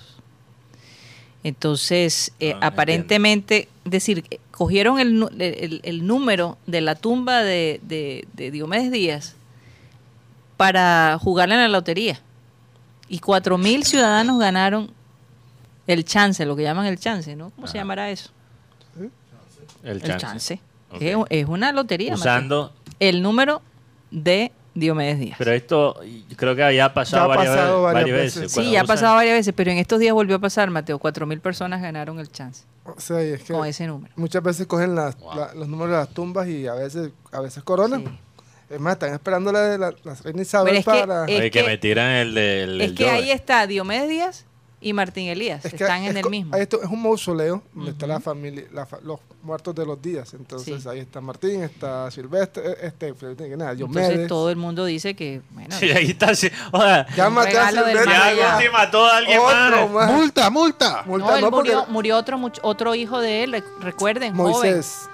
[1.44, 7.42] Entonces, eh, Ah, aparentemente, es decir, cogieron el, nu- el- el número de la tumba
[7.44, 9.36] de, de- de Diomedes Díaz
[10.58, 12.20] para jugarle en la lotería.
[13.08, 14.92] Y cuatro mil ciudadanos ganaron
[15.86, 17.52] el chance, lo que llaman el chance, ¿no?
[17.52, 18.32] ¿Cómo se llamará eso?
[19.84, 20.18] El El chance.
[20.18, 20.62] chance.
[20.92, 21.02] Ok.
[21.02, 22.12] Es, es una lotería.
[22.12, 22.20] Mateo.
[22.22, 22.74] Usando.
[23.00, 23.62] El número
[24.12, 25.36] de Diomedes Díaz.
[25.38, 26.00] Pero esto
[26.36, 28.42] creo que ya ha pasado, Ya ha varias, pasado varias varias veces.
[28.44, 28.64] veces.
[28.66, 31.00] sí, ya ha pasado varias veces, pero en estos días volvió a pasar, Mateo.
[31.00, 34.14] Cuatro mil personas ganaron el chance O sea, y es que con ese número.
[34.18, 35.36] muchas veces cogen las- Wow.
[35.36, 38.04] la- los números de las tumbas y a veces, a veces coronan.
[38.06, 38.20] Sí.
[38.70, 41.22] Es más, están esperando la de la, la reina Isabel es que, para...
[41.24, 42.82] eh, Oye, que, que- me tiran el del.
[42.82, 43.14] Es del que Joe.
[43.14, 44.46] ahí está Diomedes Díaz
[44.82, 45.64] y Martín Elías.
[45.66, 46.56] Es que Están es en el mismo.
[46.56, 48.14] esto es un mausoleo donde está Ujú.
[48.14, 50.34] la familia, la fa- los muertos de los días.
[50.34, 50.90] Entonces Sí.
[50.90, 53.26] ahí está Martín, está Silvestre, eh, este, que
[53.58, 54.28] nada, Entonces Diomedes.
[54.28, 56.36] todo el mundo dice que, bueno, Sí, ahí está.
[56.36, 56.50] Sí.
[56.74, 58.06] O sea, Ya maté a Silvestre.
[58.06, 58.56] ya.
[58.58, 59.92] Guti mató a alguien Otro más.
[59.92, 60.12] más.
[60.12, 61.04] ¡Multa, multa!
[61.08, 64.36] Multa, no, él no, porque murió, murió otro, much- otro hijo de él, rec- recuerden,
[64.36, 65.10] joven, Moisés.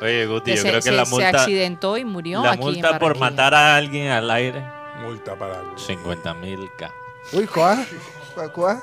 [0.00, 1.28] Oye, Guti, que yo se, creo que se- la se multa.
[1.30, 4.62] accidentó y murió La aquí en multa por matar a alguien al aire,
[5.00, 5.62] Multa para...
[5.76, 6.92] 50 mil K.
[7.32, 7.86] Uy, ¿cuál?
[8.54, 8.82] ¿Cuál?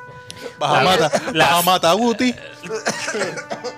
[0.60, 2.34] Vas a matar, vas a matar a Guti.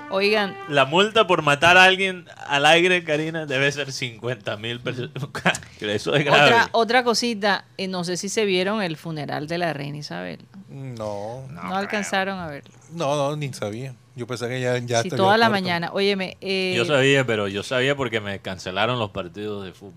[0.09, 5.09] Oigan, La multa por matar a alguien al aire, Karina, debe ser 50 mil pesos.
[5.81, 6.43] Eso es grave.
[6.45, 10.39] otra, otra cosita, eh, no sé si se vieron el funeral de la reina Isabel.
[10.69, 12.71] No, No, alcanzaron a verlo.
[12.93, 13.93] no, no, ni sabía.
[14.15, 15.63] Yo pensé que ya, ya Sí, toda la muerto.
[15.65, 15.89] mañana.
[15.91, 19.93] Óyeme, eh, Yo sabía, pero yo sabía porque me cancelaron los partidos de fútbol.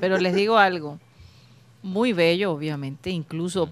[0.00, 0.98] pero les digo algo.
[1.82, 3.10] Muy bello, obviamente.
[3.10, 3.70] Incluso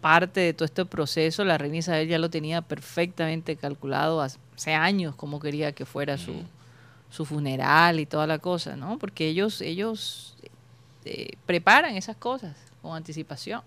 [0.00, 5.14] parte de todo este proceso, la reina Isabel ya lo tenía perfectamente calculado hace años
[5.14, 6.34] cómo quería que fuera su,
[7.10, 8.98] su funeral y toda la cosa, ¿no?
[8.98, 10.34] Porque ellos, ellos
[11.04, 13.62] eh, preparan esas cosas con anticipación.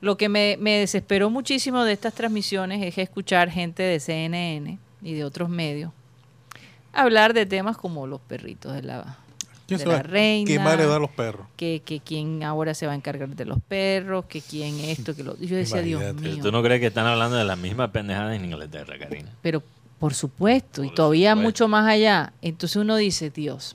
[0.00, 5.14] Lo que me, me desesperó muchísimo de estas transmisiones es escuchar gente de CNN y
[5.14, 5.92] de otros medios
[6.92, 9.27] hablar de temas como los perritos de la, ¿Quién
[9.76, 9.96] de sabe?
[9.96, 10.46] la reina.
[10.46, 11.46] ¿Quién da a los perros?
[11.56, 15.22] que, que quién ahora se va a encargar de los perros, que quién esto, que
[15.22, 15.36] lo...
[15.38, 16.42] Yo decía, Dios Imagínate, mío.
[16.42, 19.28] ¿Tú no crees que están hablando de la misma pendejada en Inglaterra, Karina?
[19.42, 19.62] Pero
[19.98, 21.46] por supuesto, y Por todavía supuesto.
[21.48, 22.32] mucho más allá.
[22.40, 23.74] Entonces uno dice, Dios,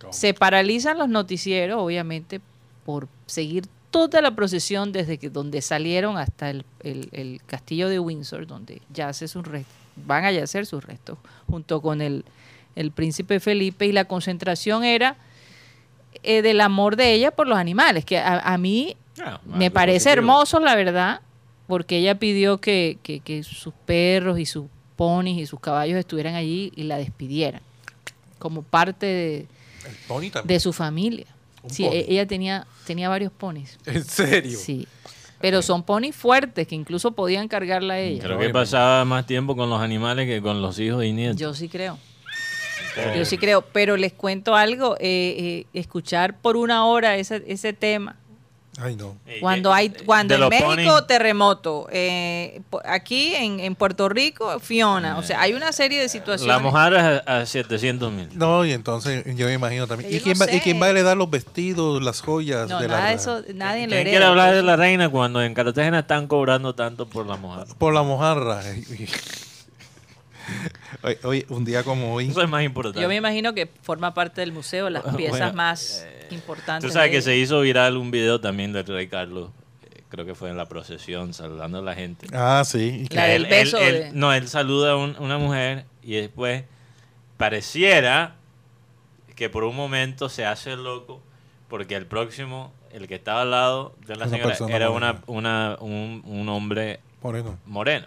[0.00, 0.12] ¿Cómo?
[0.12, 2.40] se paralizan los noticieros, obviamente,
[2.86, 7.98] por seguir toda la procesión desde que donde salieron hasta el, el- el castillo de
[7.98, 9.74] Windsor, donde yace sus restos,
[10.06, 11.18] van a yacer sus restos,
[11.50, 12.24] junto con el,
[12.80, 15.16] el príncipe Felipe, y la concentración era
[16.22, 19.96] eh, del amor de ella por los animales, que a, a mí Ah, me parece
[20.10, 20.12] positivo.
[20.12, 21.20] hermoso, la verdad,
[21.66, 26.34] porque ella pidió que, que- que sus perros y sus ponis y sus caballos estuvieran
[26.36, 27.60] allí y la despidieran,
[28.38, 29.46] como parte
[30.44, 31.26] de, su familia.
[31.68, 31.92] Sí, pony.
[31.94, 33.76] e- ella tenía, tenía varios ponis.
[33.86, 34.56] ¿En serio?
[34.58, 34.86] Sí.
[35.40, 38.22] Pero son ponis fuertes que incluso podían cargarla a ella.
[38.22, 41.36] Creo que pasaba más tiempo con los animales que con los hijos y nietos.
[41.40, 41.98] Yo sí creo.
[43.16, 43.62] Yo sí creo.
[43.62, 44.96] Pero les cuento algo.
[45.00, 48.16] eh, eh, escuchar por una hora ese, ese tema.
[48.80, 49.16] Ay, no.
[49.26, 54.60] Eh, Cuando eh, hay, cuando de en México terremoto, eh, aquí en, en Puerto Rico
[54.60, 56.46] Fiona, o sea, hay una serie de situaciones.
[56.54, 58.28] La mojarra a, a 700 mil.
[58.34, 60.10] No, y entonces yo me imagino también.
[60.12, 62.80] Yo ¿Y quién, no va, ¿Y quién va a heredar los vestidos, las joyas no,
[62.80, 64.10] de nada la de eso, nadie lo ¿Quién hereda.
[64.10, 67.74] quiere hablar de la reina cuando en Cartagena están cobrando tanto por la mojarra?
[67.78, 68.62] Por la mojarra.
[71.24, 72.28] Oye, un día como hoy.
[72.28, 73.00] Eso es más importante.
[73.00, 76.88] Yo me imagino que forma parte del museo, las piezas Bueno, más importantes.
[76.88, 79.50] Tú sabes que se hizo viral un video también del rey Carlos.
[79.90, 82.26] eh, Creo que fue en la procesión, saludando a la gente.
[82.32, 83.02] Ah, sí.
[83.04, 85.84] y que- La del Él- beso él- de- no, él saluda a un- una mujer
[86.02, 86.64] y después
[87.36, 88.36] pareciera
[89.36, 91.20] que por un momento se hace loco
[91.68, 95.76] porque el próximo, el que estaba al lado de la Una señora, era una, una,
[95.80, 97.58] un, un hombre Moreno.
[97.66, 98.06] moreno.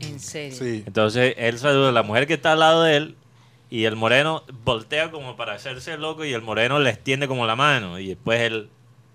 [0.00, 0.58] En serio.
[0.58, 0.82] Sí.
[0.86, 3.16] Entonces él saluda a la mujer que está al lado de él
[3.70, 7.56] y el moreno voltea como para hacerse loco y el moreno le extiende como la
[7.56, 8.68] mano y después él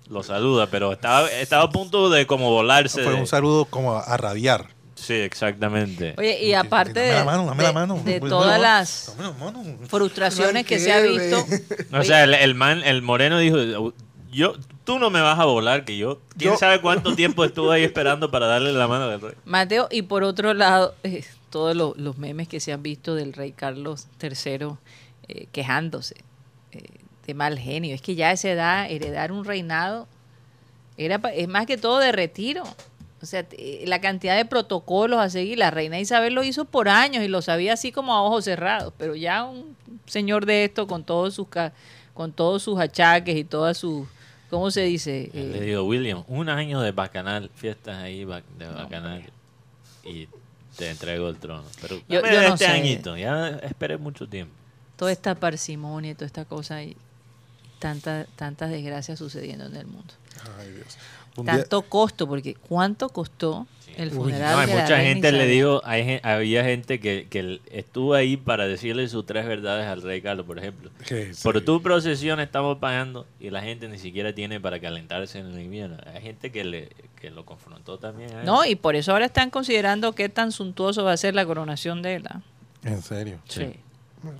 [0.09, 3.03] lo saluda, pero estaba, estaba a punto de como volarse.
[3.03, 4.67] Fue un saludo como a, rabiar.
[4.95, 6.15] Sí, exactamente.
[6.17, 9.15] Oye, y aparte de, todas la las
[9.87, 11.45] frustraciones que se ha visto,
[11.93, 13.93] O sea, el, el man, el moreno dijo,
[14.31, 17.75] yo, tú no me vas a volar, que yo, quién Yo- sabe cuánto tiempo estuve
[17.75, 19.33] ahí esperando para darle la mano del rey.
[19.45, 23.33] Mateo, y por otro lado, eh, todos lo- los memes que se han visto del
[23.33, 24.69] rey Carlos III
[25.27, 26.15] eh, quejándose
[26.71, 26.83] eh,
[27.25, 27.93] de mal genio.
[27.95, 30.07] Es que ya a esa edad, heredar un reinado
[30.97, 32.63] era pa- es más que todo de retiro.
[33.21, 33.45] O sea,
[33.85, 35.57] la cantidad de protocolos a seguir.
[35.57, 38.93] La reina Isabel lo hizo por años y lo sabía así como a ojos cerrados.
[38.97, 41.73] Pero ya un señor de esto con todos sus ca-
[42.13, 44.07] con todos sus achaques y todas sus
[44.49, 45.29] ¿cómo se dice?
[45.33, 49.23] Le Eh, digo, William, un año de bacanal, fiestas ahí de bacanal
[50.03, 50.27] y
[50.77, 51.63] te entrego el trono.
[51.81, 52.67] Pero Yo- yo no este sé.
[52.67, 54.53] añito, ya esperé mucho tiempo.
[54.95, 56.97] toda esta parsimonia y toda esta cosa y
[57.79, 60.13] tanta, tantas desgracias sucediendo en el mundo.
[60.59, 60.97] Ay, Dios.
[61.37, 63.65] Un día- Tanto costo, porque ¿cuánto costó
[63.97, 68.37] el funeral No, hay mucha gente, le digo, hay, había gente que, que estuvo ahí
[68.37, 70.91] para decirle sus tres verdades al rey Carlos, por ejemplo.
[71.05, 71.25] sí.
[71.43, 75.59] Por tu procesión estamos pagando y la gente ni siquiera tiene para calentarse en el
[75.61, 75.97] invierno.
[76.13, 78.33] Hay gente que, le, que lo confrontó también.
[78.35, 78.45] a él.
[78.45, 82.01] No, y por eso ahora están considerando qué tan suntuoso va a ser la coronación
[82.01, 82.23] de él.
[82.29, 82.41] ¿ah?
[82.83, 83.39] En serio.
[83.47, 83.73] Sí.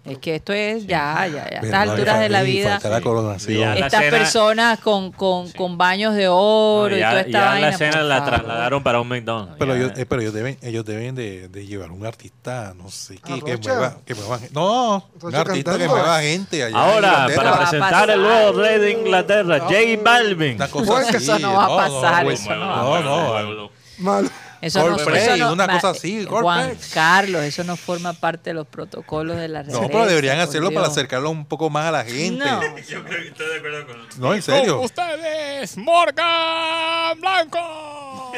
[0.03, 1.59] Es que esto es ya, ya, ya.
[1.59, 5.53] A estas alturas de la vida, estas cena- personas con, con, Sí.
[5.57, 7.69] con baños de oro No, y toda esta ya vaina.
[7.71, 9.55] la cena por la trasladaron para un McDonald's.
[9.57, 13.17] Pero, ellos, eh, pero ellos deben, ellos deben de, de llevar un artista, no sé,
[13.19, 16.77] que, ¿A que mueva, que mueva No, un artista que mueva gente allá.
[16.77, 20.55] Ahora, para presentar el nuevo rey de Inglaterra, J Balvin.
[20.55, 21.25] Una cosa Pues que así.
[21.25, 24.21] eso no va a pasar, eso no no, no.
[24.21, 24.29] no.
[24.29, 24.29] Malo.
[24.61, 26.25] Eso no, una cosa así.
[26.25, 30.71] Juan Carlos, eso no forma parte de los protocolos de la No, pero deberían hacerlo
[30.71, 32.43] para acercarlo un poco más a la gente.
[32.43, 32.77] No.
[32.77, 34.81] Yo creo que estoy de acuerdo con No, en serio.
[34.81, 38.31] ustedes, Morgan Blanco.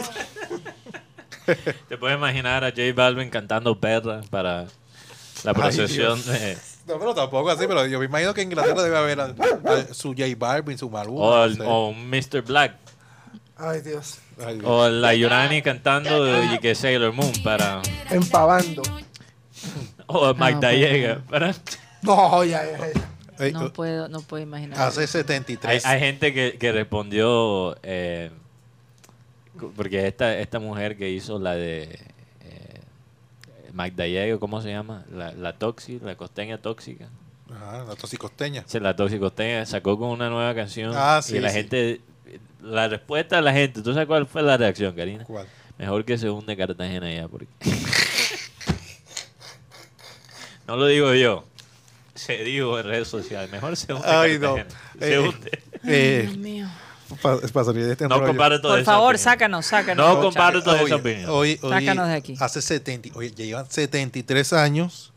[1.89, 4.67] Te puedes imaginar a J Balvin cantando perra para
[5.43, 6.55] la procesión de...
[6.87, 10.25] No, pero tampoco así, pero yo me imagino que en Inglaterra debe haber su J
[10.37, 11.19] Balvin, su Maluma.
[11.21, 12.41] O, o Mr.
[12.43, 12.75] Black.
[13.57, 14.19] Ay, Dios.
[14.63, 17.81] O la Yurani cantando de que Sailor Moon para.
[18.09, 18.81] Empavando.
[20.13, 21.55] O Mike Dallega para.
[22.01, 24.77] No, ya, ya, No puedo, no puedo imaginar.
[24.81, 25.85] Hace 73.
[25.85, 27.77] Hay, hay gente que, que respondió.
[27.83, 28.29] Eh,
[29.75, 31.83] porque esta, esta mujer que hizo la de.
[32.41, 32.81] Eh,
[33.73, 35.05] Mike ¿cómo se llama?
[35.11, 37.07] La, la tóxica, la costeña tóxica.
[37.53, 38.63] Ajá, la toxicosteña.
[38.65, 40.93] Sí, la toxicosteña sacó con una nueva canción.
[40.95, 42.01] Ah, sí, y la gente
[42.61, 45.23] la respuesta de la gente, ¿tú sabes cuál fue la reacción, Karina?
[45.25, 45.47] ¿Cuál?
[45.77, 47.47] Mejor que se hunde Cartagena ya, porque...
[50.67, 51.45] no lo digo yo,
[52.13, 54.69] se dijo en redes sociales, mejor se hunde Ay, Cartagena.
[54.93, 54.99] No.
[54.99, 55.63] Se eh, hunde.
[55.83, 56.67] Eh, Dios mío.
[57.85, 60.05] este no compare todo Por favor, sácanos, sácanos.
[60.05, 61.29] No compare toda esa opinión.
[61.29, 62.35] Hoy, sácanos de aquí.
[62.39, 65.10] Hace 70, oye, ya llevan 73 años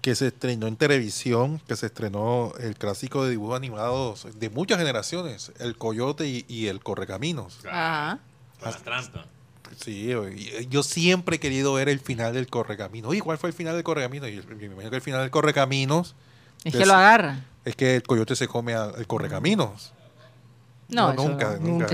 [0.00, 4.78] que se estrenó en televisión, que se estrenó el clásico de dibujos animados de muchas
[4.78, 7.58] generaciones, El Coyote y, El Correcaminos.
[7.66, 8.20] Ajá.
[8.62, 9.26] Las trampas.
[9.76, 10.10] Sí,
[10.70, 13.10] yo siempre he querido ver el final del Correcaminos.
[13.10, 14.28] Oye, ¿cuál fue el final del Correcaminos?
[14.28, 16.14] Y me imagino que el final del Correcaminos...
[16.64, 17.44] Es, que lo agarra.
[17.64, 19.92] Es que el coyote se come al Correcaminos.
[20.88, 21.86] No, nunca, nunca.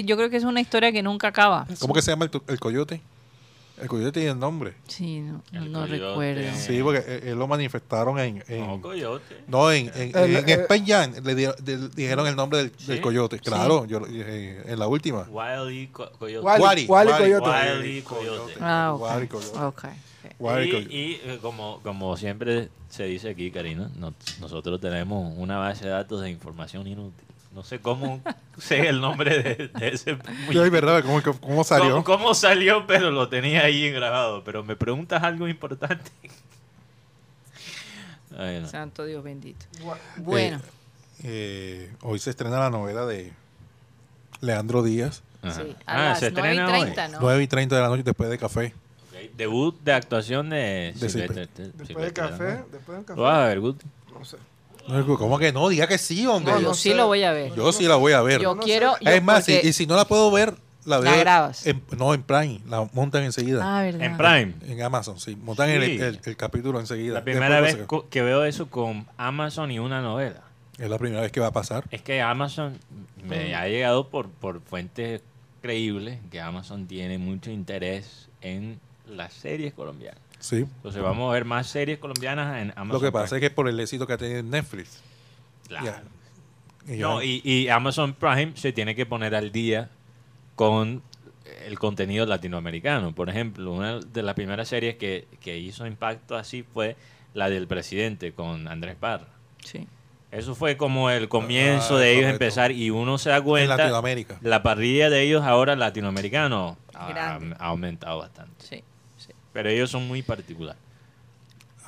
[0.00, 1.66] yo creo que es una historia que nunca acaba.
[1.80, 3.02] ¿Cómo que se llama el coyote?
[3.80, 4.74] El coyote tiene el nombre.
[4.86, 6.42] Sí, no, no recuerdo.
[6.54, 9.44] Sí, porque él, eh, lo manifestaron en, en no, coyote.
[9.46, 10.84] No, en, en, en Spain
[11.24, 11.52] le,
[11.94, 13.38] dijeron el nombre del, coyote.
[13.38, 15.26] Claro, yo, eh, en la última.
[15.30, 16.46] Wiley Coyote.
[16.46, 17.48] Wally, Coyote.
[17.48, 18.54] Wally Coyote.
[18.60, 19.90] Ah, okay.
[20.38, 20.86] okay.
[20.90, 23.90] Y, y eh, como, como siempre se dice aquí, Karina,
[24.40, 27.29] nosotros tenemos una base de datos de información inútil.
[27.52, 28.22] No sé cómo
[28.58, 30.16] sé el nombre de, ese
[30.50, 32.04] Yo, verdad, ¿cómo, cómo salió?
[32.04, 32.86] ¿Cómo, salió?
[32.86, 34.44] Pero lo tenía ahí grabado.
[34.44, 36.10] Pero me preguntas algo importante.
[38.66, 39.66] Santo Dios bendito.
[40.16, 40.58] Bueno.
[41.22, 43.32] Eh, eh, hoy se estrena la novela de
[44.40, 45.22] Leandro Díaz.
[45.42, 47.18] Sí, a ah, las 9 y 30, ¿no?
[47.20, 48.74] 9 y 30 de la noche después de café.
[49.36, 51.26] Debut de actuación de, de Después de
[52.12, 52.64] café.
[52.72, 53.22] Después de café.
[53.22, 54.36] a ver, No sé.
[55.18, 55.68] ¿Cómo que no?
[55.68, 56.54] Diga que sí, hombre.
[56.60, 57.54] yo sí lo voy a ver.
[57.54, 58.40] Yo sí la voy a ver.
[58.40, 58.96] Yo quiero.
[59.00, 61.10] es más, y, si no la puedo ver, la veo.
[61.10, 61.64] ¿La grabas?
[61.96, 62.60] no, en Prime.
[62.68, 63.78] La montan enseguida.
[63.78, 64.02] Ah, ¿verdad?
[64.02, 64.54] En Prime.
[64.66, 65.36] En Amazon, sí.
[65.36, 67.14] Montan El, capítulo enseguida.
[67.14, 67.78] La primera vez
[68.10, 70.42] que veo eso con Amazon y una novela.
[70.78, 71.84] Es la primera vez que va a pasar.
[71.90, 72.78] Es que Amazon
[73.22, 75.20] me ha llegado por, por fuentes
[75.60, 80.20] creíbles que Amazon tiene mucho interés en las series colombianas.
[80.40, 80.56] Sí.
[80.56, 82.88] Entonces vamos a ver más series colombianas en Amazon.
[82.88, 85.00] Lo que pasa es que por el éxito que ha tenido Netflix.
[85.68, 86.08] Claro.
[86.88, 89.90] Y, no, y, Amazon Prime se tiene que poner al día
[90.56, 91.02] con
[91.66, 93.14] el contenido latinoamericano.
[93.14, 95.26] Por ejemplo, una de las primeras series que,
[95.58, 96.96] hizo impacto así fue
[97.34, 99.28] la del presidente con Andrés Parra.
[99.62, 99.86] Sí.
[100.32, 103.74] Eso fue como el comienzo de ellos empezar y uno se da cuenta.
[103.74, 104.38] En Latinoamérica.
[104.42, 108.64] La parrilla de ellos ahora latinoamericano ha, ha, aumentado bastante.
[108.64, 108.84] Sí.
[109.52, 110.80] Pero ellos son muy particulares.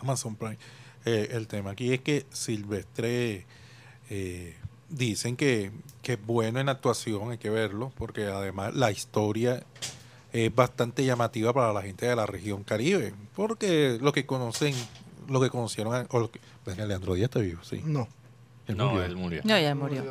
[0.00, 0.58] Amazon Prime.
[1.04, 3.44] Eh, el tema aquí es que Silvestre
[4.10, 4.56] eh,
[4.88, 5.72] dicen que,
[6.02, 9.64] que es bueno en actuación, hay que verlo, porque además la historia
[10.32, 14.74] es bastante llamativa para la gente de la región Caribe, porque lo que conocen,
[15.28, 17.82] lo que conocieron, o lo que, pues, Leandro Díaz está vivo, sí.
[17.84, 18.08] No.
[18.68, 19.42] no, él murió.
[19.44, 20.02] No, ya murió.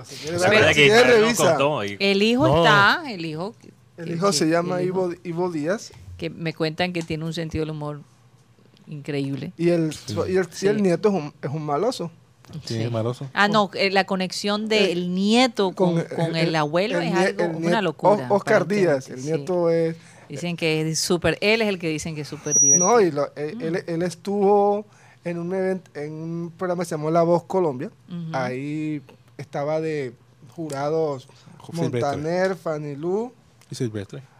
[1.99, 3.55] el hijo está, el hijo.
[3.97, 7.71] El hijo se llama Ivo, Ivo Díaz que me cuentan que tiene un sentido del
[7.71, 8.01] humor
[8.85, 9.53] increíble.
[9.57, 9.91] Y el,
[10.27, 12.11] y el, nieto es un, es un maloso.
[12.63, 13.27] Sí, maloso.
[13.33, 15.97] Ah, no, eh, la conexión del nieto con,
[16.35, 18.27] el, abuelo es algo, una locura.
[18.29, 19.95] Oscar Díaz, el nieto es...
[20.29, 22.87] Dicen que es súper, él es el que dicen que es súper divertido.
[22.87, 23.61] No, y eh, mm.
[23.61, 24.85] él, él, estuvo
[25.23, 27.89] en un evento, en un programa que se llamó La Voz Colombia.
[28.31, 29.01] Ahí
[29.37, 30.13] estaba de
[30.55, 31.27] jurados
[31.73, 33.33] Montaner, Fanny Lu.
[33.71, 34.30] Y Silvestre.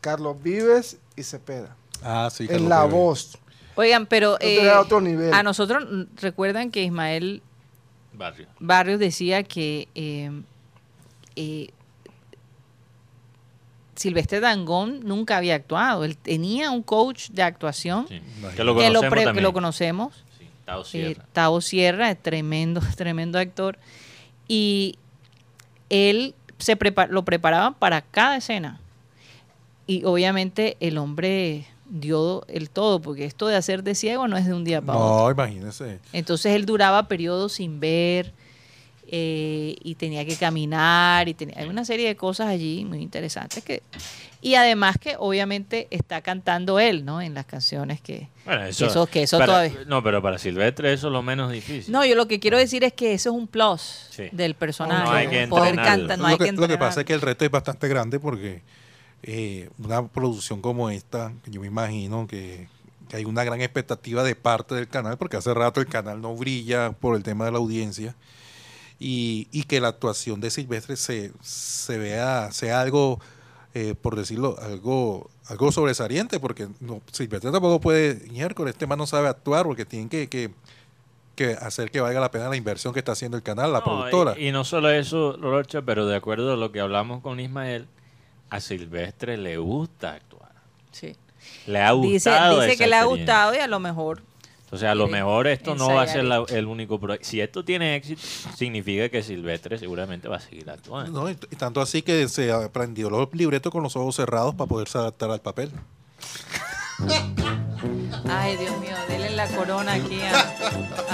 [0.00, 1.76] Carlos Vives y Cepeda.
[2.02, 2.46] Ah, sí.
[2.48, 3.38] En la voz.
[3.74, 5.32] Oigan, pero eh, otro nivel.
[5.32, 5.86] a nosotros
[6.16, 7.42] recuerdan que Ismael
[8.58, 10.30] Barrios, decía que eh,
[11.36, 11.70] eh,
[13.94, 16.04] Silvestre Dangón nunca había actuado.
[16.04, 20.24] Él tenía un coach de actuación que, lo conocemos, que lo conocemos.
[20.66, 21.24] Tao Sierra.
[21.32, 23.78] Tao Sierra, es tremendo, tremendo actor.
[24.48, 24.96] Y
[25.88, 26.76] él se
[27.08, 28.80] lo preparaba para cada escena
[29.86, 34.46] y obviamente el hombre dio el todo, porque esto de hacer de ciego no es
[34.46, 35.24] de un día para otro.
[35.24, 35.98] No, imagínese.
[36.12, 38.32] Entonces él duraba periodos sin ver
[39.12, 43.64] eh, y tenía que caminar y tenía, hay una serie de cosas allí muy interesantes
[43.64, 43.82] que
[44.42, 47.20] y además que obviamente está cantando él, ¿no?
[47.20, 51.12] En las canciones que bueno, eso, que eso, todavía no, pero para Silvestre eso es
[51.12, 51.92] lo menos difícil.
[51.92, 55.04] No, yo lo que quiero decir es que eso es un plus del personaje.
[55.04, 57.44] No, hay que poder cantar, no hay que, lo que pasa es que el reto
[57.44, 58.62] es bastante grande porque
[59.22, 62.68] eh, una producción como esta, yo me imagino que,
[63.12, 66.92] hay una gran expectativa de parte del canal, porque hace rato el canal no brilla
[66.92, 68.14] por el tema de la audiencia,
[69.00, 73.18] y, y que la actuación de Silvestre se, se vea, sea algo,
[73.74, 79.06] eh, por decirlo, algo algo sobresaliente, porque no, Silvestre tampoco puede, miércoles, este man no
[79.08, 80.52] sabe actuar, porque tienen que, que
[81.40, 84.34] que hacer que valga la pena la inversión que está haciendo el canal, la productora.
[84.38, 87.86] Y, y, no solo eso, Rocha, pero de acuerdo a lo que hablamos con Ismael,
[88.50, 90.50] a Silvestre le gusta actuar.
[90.90, 91.16] Sí.
[91.66, 92.60] Le ha gustado.
[92.60, 94.22] Dice, que le ha gustado y a lo mejor.
[94.64, 97.26] Entonces, a lo mejor esto no va a ser el único proyecto.
[97.26, 98.22] Si esto tiene éxito,
[98.56, 101.22] significa que Silvestre seguramente va a seguir actuando.
[101.22, 104.98] No, y tanto así que se aprendió los libretos con los ojos cerrados para poderse
[104.98, 105.72] adaptar al papel.
[108.28, 110.38] Ay, Dios mío, denle la corona aquí a,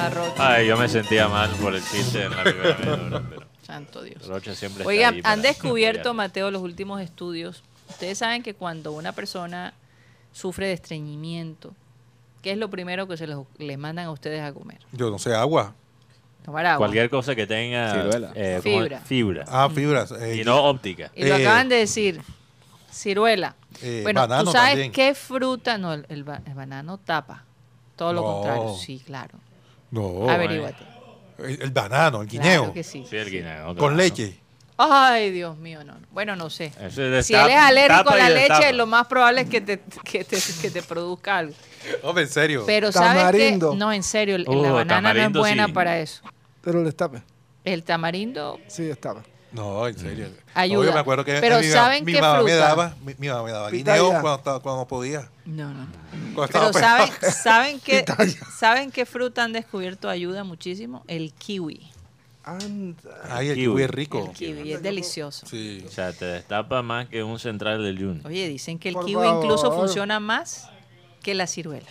[0.07, 3.46] a Ay, yo me sentía mal por el chiste en la primera pero...
[3.67, 4.23] Santo Dios.
[4.57, 7.65] siempre Oigan, han descubierto, Mateo, los últimos estudios.
[7.89, 9.75] Ustedes saben que cuando una persona
[10.33, 11.75] sufre de estreñimiento,
[12.43, 14.79] ¿qué es lo primero que se les, mandan a ustedes a comer?
[14.93, 15.75] Yo no sé, agua.
[16.45, 16.79] Tomar agua.
[16.79, 19.01] Cualquier cosa que tenga eh, fibra.
[19.01, 19.45] fibra.
[19.49, 20.13] Ah, fibras.
[20.13, 21.11] Eh, y no óptica.
[21.17, 22.21] Y lo acaban de decir.
[22.93, 23.57] Ciruela.
[23.83, 25.77] Eh, bueno, ¿tú sabes qué fruta?
[25.77, 27.45] No, el, banano tapa.
[27.97, 28.75] Todo lo contrario.
[28.77, 29.39] Sí, claro.
[29.91, 30.31] No.
[30.31, 30.96] Averíguate.
[31.39, 32.63] El, banano, el guineo.
[32.63, 33.05] Claro que sí.
[33.09, 33.77] Sí, el guineo.
[33.77, 34.39] Con leche.
[34.79, 35.95] Ay, Dios mío, no.
[36.13, 36.71] Bueno, no sé.
[36.91, 40.39] si él es alérgico a la leche, lo más probable es que te, que te,
[40.61, 41.55] que te produzca algo.
[42.03, 42.65] Hombre, en serio.
[42.67, 46.23] Pero sabes que no, en serio, la uh, banana no es buena para eso.
[46.61, 47.23] Pero el destape.
[47.65, 48.61] El tamarindo.
[48.67, 49.23] Sí, estaba.
[49.57, 50.29] No, en serio.
[50.55, 50.93] Ayuda.
[50.93, 52.53] me acuerdo que Pero ¿saben mi, qué mamá fruta?
[52.53, 55.29] me daba, mi, mi mamá me daba guineo cuando, cuando podía.
[55.47, 55.87] No, no.
[56.53, 58.05] Pero ¿saben, ¿saben, qué,
[58.55, 61.05] ¿saben qué fruta han descubierto ayuda muchísimo?
[61.09, 61.91] El kiwi.
[62.45, 63.03] Anda.
[63.31, 64.27] Ay, el kiwi, es rico.
[64.27, 65.47] El kiwi es delicioso.
[65.47, 65.83] Sí.
[65.87, 68.23] O sea, te destapa más que un central del Jun.
[68.25, 70.69] Oye, dicen que el kiwi incluso funciona más
[71.23, 71.89] que la ciruela.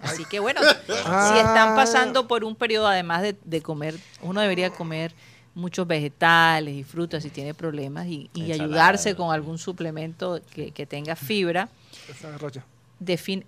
[0.00, 4.70] Así que bueno, si están pasando por un periodo, además de, de comer, uno debería
[4.70, 5.14] comer
[5.54, 11.68] muchos vegetales y frutas si tiene problemas y, ayudarse con algún suplemento que, tenga fibra.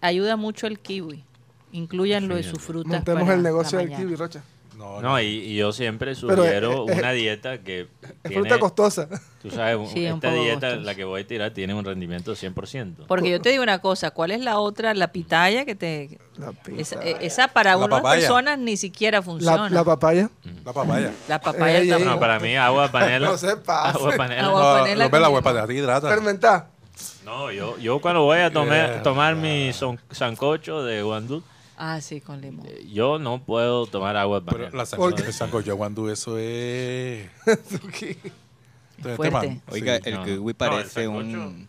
[0.00, 1.24] ayuda mucho el kiwi.
[1.72, 2.90] Incluyanlo en su fruta.
[2.90, 4.42] Montemos el negocio del kiwi, Rocha.
[4.76, 7.88] No, y, yo siempre sugiero una dieta que.
[8.22, 9.08] Es fruta costosa.
[9.42, 13.06] Tú sabes, esta dieta, la que voy a tirar, tiene un rendimiento 100%.
[13.08, 14.94] Porque yo te digo una cosa: ¿cuál es la otra?
[14.94, 16.18] La pitaya que te.
[17.20, 19.68] Esa, para unas personas ni siquiera funciona.
[19.68, 20.30] La, papaya.
[20.64, 21.12] La papaya.
[21.28, 23.28] La papaya No, para mí, agua panela.
[23.28, 23.98] no se pasa.
[23.98, 24.46] Agua panela.
[24.46, 25.08] Agua panela.
[25.08, 26.08] No, la agua panela hidrata.
[26.08, 26.68] Fermentar.
[27.24, 29.70] No, yo, yo cuando voy a tomar, tomar mi
[30.10, 31.42] sancocho de guandú
[31.76, 32.66] Ah, sí, con limón.
[32.66, 37.30] Eh, yo no puedo tomar agua de Pero la sancocho eso es...
[39.16, 39.60] Fuerte.
[39.68, 41.68] Oiga, el kiwi parece un...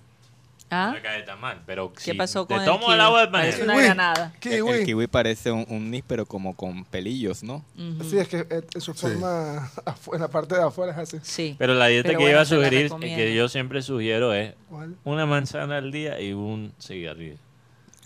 [0.70, 0.96] ¿Ah?
[1.40, 3.52] mal, pero ¿Qué pasó con te tomo el agua de panela.
[3.52, 4.34] Parece una granada.
[4.42, 7.64] El, kiwi parece un, un pero como con pelillos, ¿no?
[8.10, 9.72] Sí, es que en eh, su forma,
[10.14, 11.20] en la parte de afuera es así.
[11.22, 11.56] Sí.
[11.60, 14.56] Pero la dieta que iba a sugerir, que yo siempre sugiero es
[15.04, 17.38] una manzana al día y un cigarrillo.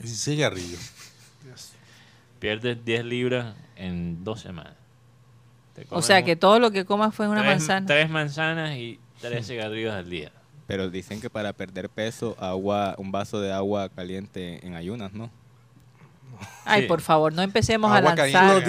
[0.02, 0.78] Un cigarrillo.
[2.40, 4.76] Pierdes 10 libras en dos semanas.
[5.90, 7.86] O sea que todo lo que comas fue una manzana.
[7.86, 10.32] Tres manzanas y tres cigarrillos al día.
[10.66, 15.30] Pero dicen que para perder peso, agua, un vaso de agua caliente en ayunas, ¿no?
[16.66, 18.64] Ay, por favor, no empecemos a lanzar,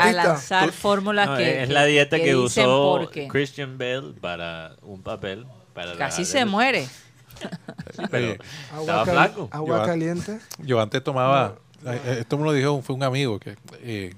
[0.00, 1.62] a lanzar fórmulas que...
[1.62, 5.46] Es la dieta que, usó Christian Bell para un papel.
[5.74, 6.88] Para Casi se muere.
[8.10, 8.36] pero
[8.80, 9.48] estaba flaco.
[9.52, 10.38] Agua caliente.
[10.58, 14.14] Yo antes tomaba esto me lo dijo, fue un amigo que eh,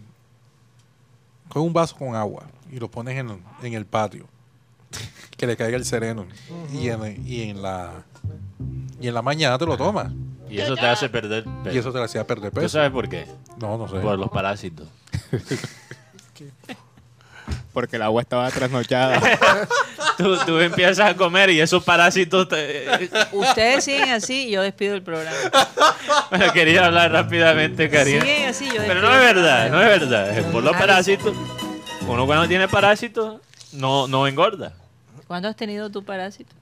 [1.48, 4.26] coge un vaso con agua y lo pones en, en el patio.
[5.36, 6.26] Que le caiga el sereno.
[6.72, 8.04] y, en, y, en, la
[9.00, 10.10] y en la mañana te lo tomas.
[10.48, 11.76] Y eso te hace perder peso.
[11.76, 12.66] Y eso te hacía perder peso.
[12.66, 13.26] ¿Tú sabes por qué?
[13.60, 13.98] No, no sé.
[13.98, 14.88] Por los parásitos.
[17.76, 19.20] porque el agua estaba trasnochada.
[20.16, 22.48] tú, empiezas a comer y esos parásitos
[23.32, 25.36] Ustedes siguen así y yo despido el programa.
[26.30, 28.22] bueno, quería hablar rápidamente, Karina.
[28.22, 30.50] Siguen así, yo Pero no es verdad, no es verdad.
[30.52, 31.36] Por los parásitos,
[32.08, 34.72] uno cuando tiene parásitos no, no engorda.
[35.26, 36.54] ¿Cuándo has tenido tu parásito?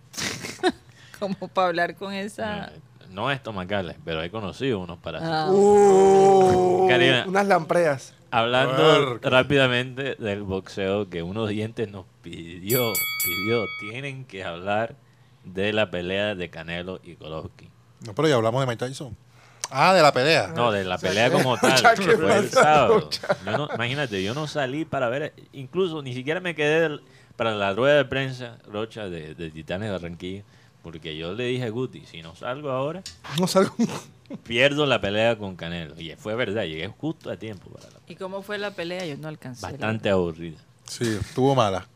[1.21, 2.73] Como para hablar con esa...
[3.15, 5.49] No, es estomacales, pero he conocido unos para ah.
[5.49, 6.89] uh,
[7.29, 8.13] unas lampreas.
[8.33, 12.93] Hablando rápidamente del boxeo que unos dientes nos pidió,
[13.25, 14.97] pidió, tienen que hablar
[15.45, 17.71] de la pelea de Canelo y Golovkin.
[18.05, 19.17] No, pero ya hablamos de Mike Tyson.
[19.71, 20.49] Ah, de la pelea.
[20.49, 21.97] No, de la pelea como tal.
[21.97, 23.09] fue el sábado.
[23.77, 26.99] imagínate, yo no salí para ver, incluso ni siquiera me quedé
[27.37, 30.43] para la rueda de prensa, Rocha, de, de Titanes de Barranquilla,
[30.85, 33.03] porque yo le dije a Guti, si no salgo ahora,
[33.41, 33.75] no salgo.
[34.45, 35.99] pierdo la pelea con Canelo.
[35.99, 39.05] Y fue verdad, llegué justo a tiempo para la ¿Y cómo fue la pelea?
[39.07, 39.63] Yo no alcancé.
[39.63, 40.59] Bastante aburrida.
[40.85, 41.89] Sí, estuvo mala.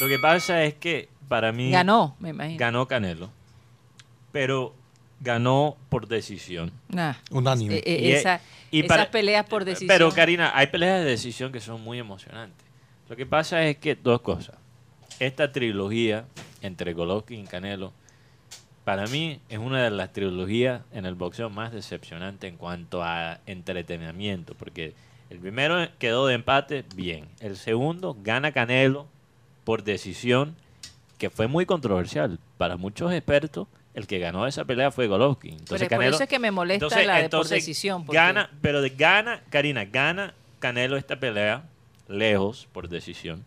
[0.00, 1.70] Lo que pasa es que para mí...
[1.70, 2.58] Ganó, me imagino.
[2.58, 3.30] Ganó Canelo.
[4.32, 4.74] Pero
[5.20, 6.72] ganó por decisión.
[7.30, 7.76] Unánime.
[7.76, 8.40] Eh, eh, esa,
[8.70, 9.88] y esas peleas por decisión.
[9.88, 12.66] Pero Karina, hay peleas de decisión que son muy emocionantes.
[13.08, 14.56] Lo que pasa es que dos cosas.
[15.18, 16.26] Esta trilogía
[16.62, 17.92] entre Golovkin y Canelo,
[18.88, 23.38] para mí es una de las trilogías en el boxeo más decepcionante en cuanto a
[23.44, 24.94] entretenimiento, porque
[25.28, 27.26] el primero quedó de empate, bien.
[27.40, 29.06] El segundo gana Canelo
[29.64, 30.56] por decisión,
[31.18, 35.58] que fue muy controversial para muchos expertos el que ganó esa pelea fue Golovkin.
[35.58, 38.06] Entonces, por eso es que me molesta la de por decisión.
[38.06, 41.64] Gana, pero de, gana, Karina, gana Canelo esta pelea
[42.08, 43.44] lejos por decisión.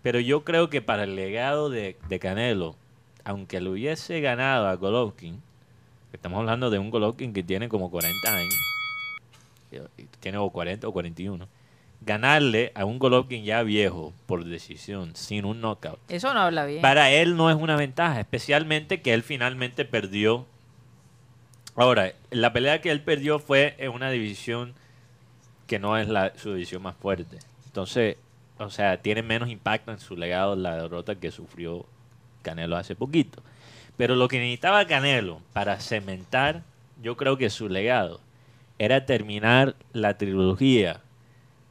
[0.00, 2.76] Pero yo creo que para el legado de, Canelo,
[3.24, 5.42] aunque lo hubiese ganado a Golovkin,
[6.12, 8.54] estamos hablando de un Golovkin que tiene como 40 años,
[10.20, 11.48] tiene o 40 o 41
[12.04, 15.98] ganarle a un Golovkin ya viejo por decisión, sin un knockout.
[16.08, 16.82] Eso no habla bien.
[16.82, 20.46] Para él no es una ventaja, especialmente que él finalmente perdió.
[21.76, 24.74] Ahora, la pelea que él perdió fue en una división
[25.66, 27.38] que no es la, su división más fuerte.
[27.66, 28.16] Entonces,
[28.58, 31.86] o sea, tiene menos impacto en su legado la derrota que sufrió
[32.44, 33.42] Canelo hace poquito.
[33.96, 36.62] Pero lo que necesitaba Canelo para cementar,
[37.02, 38.20] yo creo que su legado,
[38.78, 41.00] era terminar la trilogía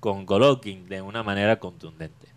[0.02, 2.28] con Golovkin de una manera contundente.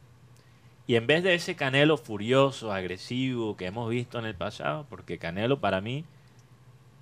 [0.86, 5.18] Y en vez de ese Canelo furioso, agresivo que hemos visto en el pasado, porque
[5.18, 6.04] Canelo para mí,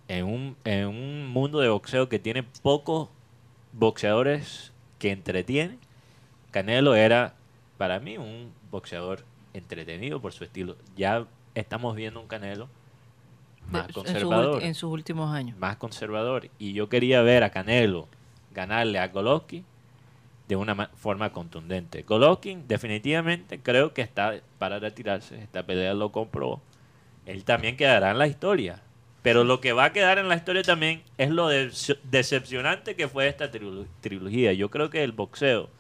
[0.09, 3.09] en un, en un mundo de boxeo que tiene pocos
[3.73, 5.79] boxeadores que entretienen,
[6.51, 7.35] Canelo era
[7.77, 9.25] para mí un boxeador
[9.55, 10.77] entretenido por su estilo.
[10.97, 12.69] Ya estamos viendo un Canelo
[13.71, 14.63] más conservador.
[14.63, 15.57] En, sus últimos años.
[15.59, 16.51] Más conservador.
[16.59, 18.09] Y yo quería ver a Canelo
[18.53, 19.65] ganarle a Golovkin
[20.49, 22.03] de una forma contundente.
[22.03, 26.61] Golovkin definitivamente creo que está para retirarse, esta pelea lo compró.
[27.27, 28.83] Él también quedará en la historia.
[29.23, 33.27] Pero lo que va a quedar en la historia también es lo decepcionante que fue
[33.27, 34.53] esta trilogía.
[34.53, 35.71] Yo creo que el boxeo,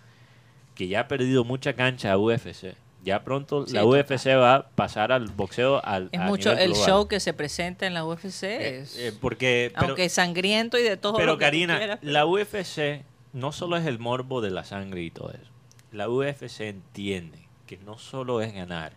[0.74, 5.12] que ya ha perdido mucha cancha a UFC, ya pronto la UFC va a pasar
[5.12, 8.98] al boxeo al es mucho el show que se presenta en la UFC eh, es,
[8.98, 13.98] eh, porque aunque sangriento y de todo pero Karina la UFC no solo es el
[13.98, 15.50] morbo de la sangre y todo eso.
[15.92, 18.92] La UFC entiende que no solo es ganar,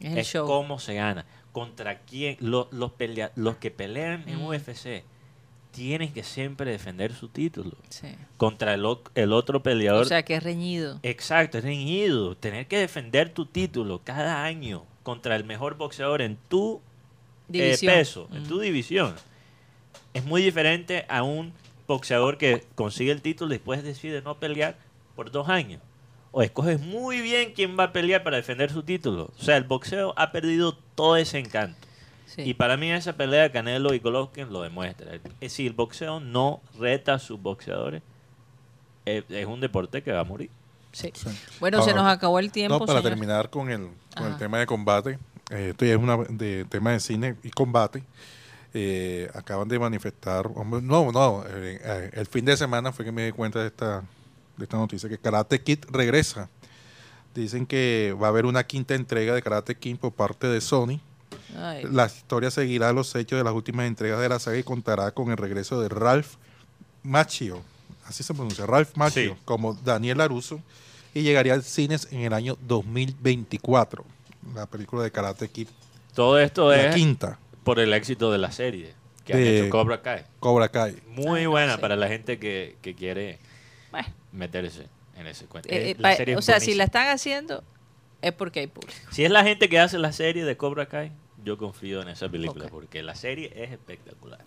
[0.00, 1.26] es, cómo se gana.
[1.52, 2.92] Contra quién, los, los,
[3.34, 4.40] los que pelean en.
[4.40, 5.04] UFC
[5.72, 7.72] tienen que siempre defender su título.
[8.36, 10.02] Contra el, el, otro peleador.
[10.02, 11.00] O sea, que es reñido.
[11.02, 12.36] Exacto, es reñido.
[12.36, 16.80] Tener que defender tu título cada año contra el mejor boxeador en tu
[17.52, 18.60] eh, peso, en tu mm.
[18.60, 19.14] división.
[20.14, 21.52] Es muy diferente a un
[21.86, 24.76] boxeador que consigue el título y después decide no pelear
[25.16, 25.80] por dos años.
[26.32, 29.30] O escoges muy bien quién va a pelear para defender su título.
[29.38, 31.81] O sea, el boxeo ha perdido todo ese encanto.
[32.36, 35.18] Y para mí esa pelea Canelo y Golovkin lo demuestra.
[35.40, 38.02] Es si el boxeo no reta a sus boxeadores,
[39.04, 40.50] es, un deporte que va a morir.
[40.92, 41.12] Sí.
[41.58, 42.78] Bueno, se nos acabó el tiempo.
[42.78, 45.18] No, para terminar con el, con el tema de combate,
[45.50, 48.02] eh, esto ya es un de, tema de cine y combate.
[48.74, 53.26] Eh, acaban de manifestar, no, no, eh, eh, el fin de semana fue que me
[53.26, 54.02] di cuenta de esta,
[54.56, 56.48] de esta noticia, que Karate Kid regresa.
[57.34, 61.00] Dicen que va a haber una quinta entrega de Karate Kid por parte de Sony.
[61.54, 65.30] La historia seguirá los hechos de las últimas entregas de la saga y contará con
[65.30, 66.34] el regreso de Ralph
[67.02, 67.62] Macchio,
[68.06, 70.60] así se pronuncia, Ralph Macchio, como Daniel Aruso,
[71.14, 74.04] y llegaría al cines en el año 2024,
[74.54, 75.68] la película de Karate Kid.
[76.14, 78.94] Todo esto la es quinta por el éxito de la serie
[79.24, 80.24] que ha hecho Cobra Kai.
[80.40, 80.96] Cobra Kai.
[81.08, 83.38] Muy ah, buena para la gente que, quiere
[84.32, 84.86] meterse
[85.16, 85.68] en ese cuento.
[85.70, 87.62] Eh, eh, o sea, si la están haciendo
[88.20, 88.98] es porque hay público.
[89.10, 91.12] Si es la gente que hace la serie de Cobra Kai,
[91.44, 94.44] yo confío en esa película porque la serie es espectacular.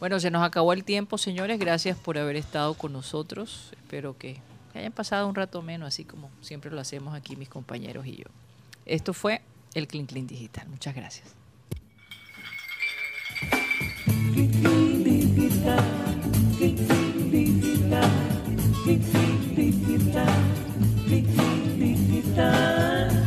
[0.00, 1.58] Bueno, se nos acabó el tiempo, señores.
[1.58, 3.72] Gracias por haber estado con nosotros.
[3.72, 4.40] Espero que
[4.74, 8.26] hayan pasado un rato menos, así como siempre lo hacemos aquí mis compañeros y yo.
[8.84, 9.42] Esto fue
[9.74, 10.68] el Clean Clean Digital.
[10.68, 11.34] Muchas gracias.
[14.34, 15.84] Digital,
[16.58, 18.10] digital,
[21.78, 23.21] digital,